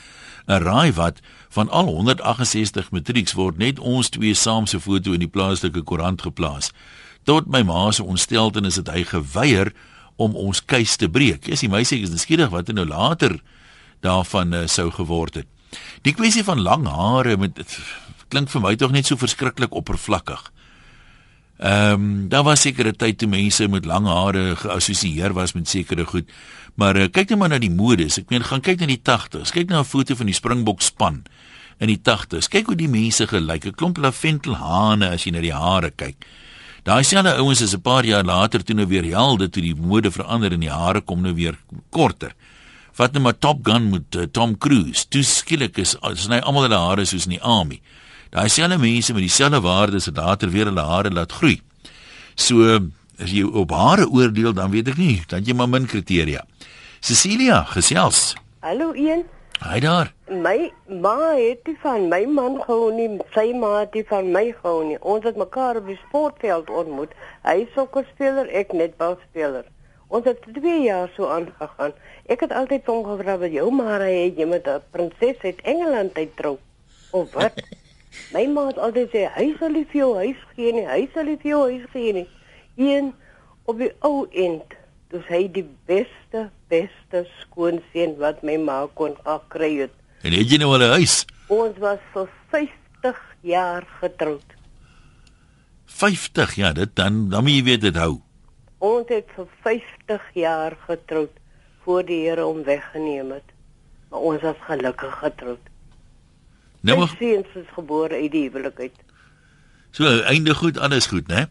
[0.48, 5.20] 'n Raai wat van al 168 matrieks word net ons twee saam se foto in
[5.20, 6.72] die plaaslike koerant geplaas.
[7.24, 9.74] Tot my ma se ontsteltenis het hy geweier
[10.16, 11.48] om ons keus te breek.
[11.48, 13.40] Is die meisie is skieurig wat nou later
[14.00, 15.48] daarvan uh, sou geword het.
[16.02, 17.60] Die kwessie van lang hare met
[18.30, 20.52] klink vir my tog net so verskriklik oppervlakkig.
[21.60, 26.06] Ehm um, daar was sekere tyd toe mense met lang hare geassosieer was met sekere
[26.06, 26.30] goed.
[26.76, 28.16] Maar uh, kyk net maar na die modes.
[28.22, 29.52] Ek meen gaan kyk na die 80s.
[29.52, 31.26] Kyk na 'n foto van die Springbok span
[31.80, 32.48] in die 80s.
[32.48, 33.66] Kyk hoe die mense gelyk.
[33.66, 36.16] 'n Klomp laventelhane as jy na die hare kyk.
[36.88, 40.12] Daai selfde ouens is 'n paar jaar later toe nou weer helde toe die mode
[40.12, 41.60] verander en die hare kom nou weer
[41.92, 42.32] korter.
[42.94, 45.08] Vat net maar Top Gun met uh, Tom Cruise.
[45.10, 47.82] Toe skielik is sny almal hulle hare soos in die army.
[48.30, 51.56] Daai selfde mense met dieselfde waardes het later weer hulle hare laat groei.
[52.38, 52.76] So
[53.18, 56.44] as jy op hare oordeel, dan weet ek nie, dan jy maar min kriteria.
[57.02, 58.36] Cecilia, gesels.
[58.62, 59.24] Hallo Ian.
[59.64, 60.12] Haai daar.
[60.30, 60.70] My
[61.02, 64.86] ma het nie van my man gehou nie, sy ma het nie van my gehou
[64.92, 65.02] nie.
[65.02, 67.18] Ons het mekaar op die sportveld ontmoet.
[67.50, 69.66] Hy sokkerspeler, ek netbalspeler.
[70.14, 71.98] Ons het 2 jaar so aangegaan.
[72.30, 76.14] Ek het altyd van gevra wat jou ma het jy met 'n prinses uit Engeland
[76.14, 76.60] uittrou.
[77.10, 77.58] Of wat?
[78.34, 81.30] my ma het altyd sê hy sal nie vir jou huis gee nie, hy sal
[81.30, 82.28] nie vir jou huis gee nie.
[82.78, 83.14] Een
[83.70, 84.76] op die ou end,
[85.14, 89.94] dis hy die beste beste skoonseun wat my ma kon gekry het.
[90.22, 91.26] En het jy nou al 'n huis?
[91.48, 94.46] Ons was vir 50 jaar getroud.
[95.86, 98.22] 50, ja, dit dan dan moet jy weet dit hou.
[98.78, 101.34] Ons het vir 50 jaar getroud
[101.84, 103.50] voor die Here hom weggeneem het.
[104.10, 105.64] Maar ons was gelukkig getroud.
[106.82, 108.96] Nou mag seuns is gebore uit die huwelik uit.
[109.92, 111.48] so einde goed, alles goed, né?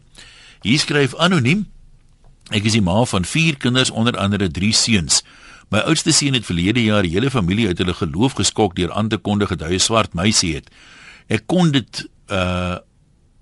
[0.61, 1.67] Hier skryf anoniem.
[2.49, 5.23] Ek is die ma van 4 kinders, onder andere 3 seuns.
[5.69, 9.09] My oudste seun het verlede jaar die hele familie uit hulle geloof geskok deur aan
[9.09, 10.69] te kondig dat hy 'n swart meisie het.
[11.27, 12.77] Ek kon dit uh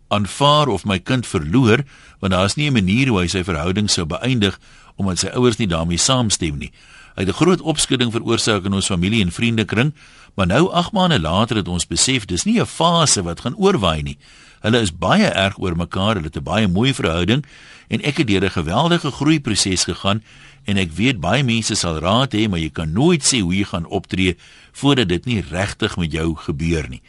[0.07, 1.83] aanvaar of my kind verloor
[2.19, 4.59] want daar is nie 'n manier hoe hy sy verhouding sou beëindig
[4.95, 6.71] omdat sy ouers nie daarmee saamstem nie.
[7.15, 9.93] Hy het 'n groot opskudding veroorsaak in ons familie en vriendekring,
[10.38, 14.01] maar nou 8 maande later het ons besef dis nie 'n fase wat gaan oorwaai
[14.03, 14.17] nie.
[14.61, 17.45] Hulle is baie erg oor mekaar, hulle het 'n baie mooi verhouding
[17.88, 20.23] en ek het deur 'n geweldige groeiproses gegaan
[20.65, 23.63] en ek weet baie mense sal raad hê, maar jy kan nooit sê hoe jy
[23.63, 24.38] gaan optree
[24.71, 27.01] voordat dit nie regtig met jou gebeur nie.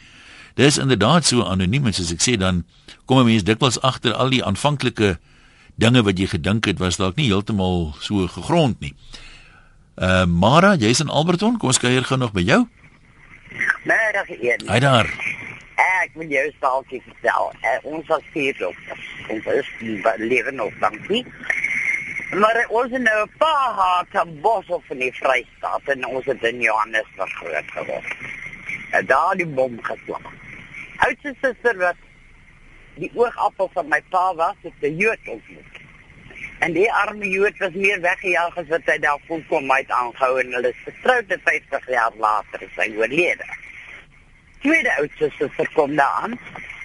[0.55, 2.65] Dis inderdaad so anoniem en soos ek sê dan
[3.05, 5.19] kom 'n mens dikwels agter al die aanvanklike
[5.75, 8.93] dinge wat jy gedink het was dalk nie heeltemal so gegrond nie.
[9.97, 12.67] Uh Mara, jy's in Alberton, kom ons kuier gou nog by jou.
[13.83, 14.61] Middag een.
[14.67, 15.07] Hy daar.
[15.75, 17.53] Ek wil jou staaltjie vertel.
[17.61, 19.07] Uh, ons was vier dokters.
[19.29, 19.69] Ons is
[20.17, 21.25] lewe nog dankie.
[22.29, 26.61] Maar ons het nou 'n paar harte bosse van die Vrystaat en ons het in
[26.61, 28.15] Johannesburg groot geword.
[28.91, 30.21] En daar die bom geslag.
[30.97, 31.95] Oudste suster wat
[32.95, 35.78] die oogappel van my pa was, het 'n Jood ontmoet.
[36.59, 40.39] En die arme Jood was meer weggejaag as wat hy daar kon kom uit aangehou
[40.41, 43.47] en hulle is getroud en 50 jaar later is hy oorlede.
[44.63, 46.35] Tweede oudste suster kom daar aan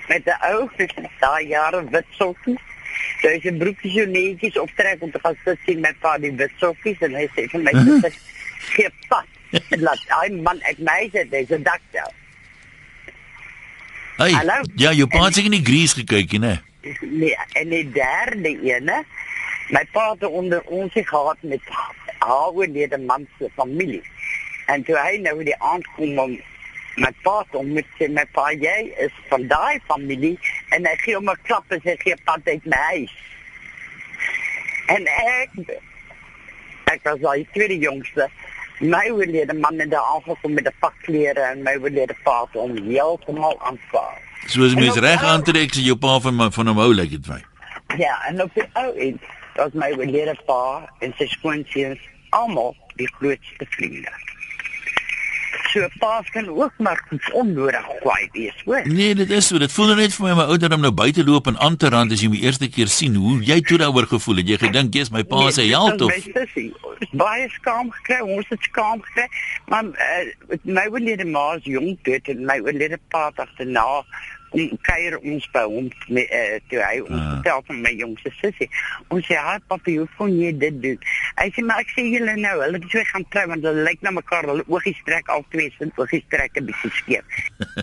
[0.08, 0.70] met 'n ou
[1.24, 2.62] daai jare wit sokkies.
[3.20, 6.32] Sy het 'n broekie so netjies optrek om te gaan sit sien met pa die
[6.32, 8.20] wit sokkies en hy sê vir my sussie
[8.74, 9.26] gee pas.
[9.70, 12.14] Laat hy man ek mei sê dis 'n dokter.
[14.16, 14.32] Hey.
[14.32, 14.62] Hallo?
[14.78, 16.54] Ja, jou pa het seker nie Grease gekyk nie, né?
[17.20, 19.04] Nee, en die derde ene,
[19.70, 21.60] my pa het onder ons gehad met
[22.18, 24.02] haar oorlede man se familie.
[24.66, 26.36] En toe hy nou die aand kom om
[26.96, 30.38] my pa te ontmoet, sê my pa, jy is van daai familie
[30.76, 33.14] en hy gee hom 'n klap en sê gee pad uit my huis.
[34.86, 35.50] En ek
[36.92, 38.28] ek was al die tweede jongste.
[38.80, 42.52] My oorlede man het daar aangekom met 'n pak klere en my oorlede pa het
[42.52, 44.20] hom heeltemal aanvaar.
[44.46, 47.28] Soos En mens reg aantrek, sê jou pa van my- van hom hou lyk dit
[47.28, 47.42] my.
[47.96, 49.22] Ja, en op die ou end
[49.56, 52.00] was my oorlede pa en sy skoonseuns
[52.34, 54.12] almal die grootste vriende.
[55.74, 57.00] So paas kan ook maar
[57.32, 58.82] onnodig kwaai wees, hoor.
[58.86, 59.58] Nee, dit is so.
[59.58, 62.22] Dit voel net vir my my ouderdom nou buite loop en aan te rand as
[62.22, 64.52] jy my eerste keer sien hoe jy toe daaroor gevoel het.
[64.52, 66.14] Jy gedink jy's my pa se held of
[67.18, 69.26] baie skaam gekry, ons het skaam gekry.
[69.70, 73.86] Maar uh, my oorlede ma is jong dood en my oorlede pa agterna
[74.82, 77.30] kuier ons by hom met uh, toe hy ons Ah.
[77.34, 78.68] vertel van my jongste sussie.
[79.08, 80.98] Ons sê, "Ha, papie, hoe kon jy dit doen?"
[81.36, 84.10] Hy sê, "Maar ek sê julle nou, hulle twee gaan trou want hulle lyk na
[84.10, 87.24] mekaar, hulle oogies trek al twee sin oogies trek 'n bietjie skeef."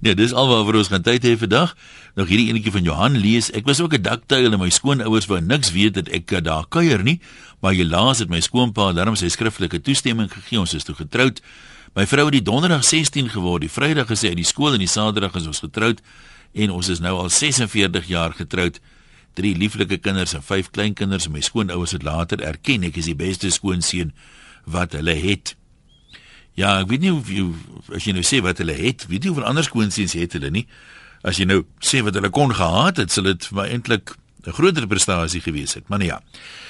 [0.00, 1.76] Nee, dis alwaar ons gaan tyd hê vandag.
[2.14, 3.50] Nog hierdie enetjie van Johan lees.
[3.52, 6.64] Ek was ook 'n daktuil en my skoonouers wou niks weet dat ek eh, daar
[6.68, 7.20] kuier nie,
[7.60, 10.58] maar helaas het my skoonpa daarom sy skriftelike toestemming gegee.
[10.58, 11.40] Ons is toe getroud.
[11.90, 13.64] My vrou het die donderdag 16 geword.
[13.64, 15.98] Die Vrydag gesê uit die skool en die Saterdag is ons getroud
[16.54, 18.78] en ons is nou al 46 jaar getroud.
[19.34, 23.16] Drie lieflike kinders en vyf kleinkinders en my skoonouers het later erken ek is die
[23.18, 24.14] beste skoonseun
[24.70, 25.56] wat hulle het.
[26.54, 27.48] Ja, ek weet nie of jy
[27.96, 30.66] as jy nou sê wat hulle het, weet nie hoeveel ander skoonseuns het hulle nie.
[31.26, 34.14] As jy nou sê wat hulle kon gehad het, sal dit maar eintlik
[34.46, 35.88] 'n groter prestasie gewees het.
[35.88, 36.22] Maar nee ja.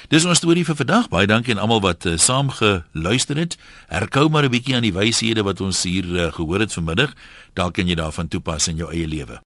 [0.09, 1.07] Dis ons storie vir vandag.
[1.09, 3.57] Baie dankie aan almal wat uh, saam geluister het.
[3.87, 7.13] Herkou maar 'n bietjie aan die wyshede wat ons hier uh, gehoor het vanmiddag.
[7.53, 9.39] Dalk kan jy daarvan toepas in jou eie lewe.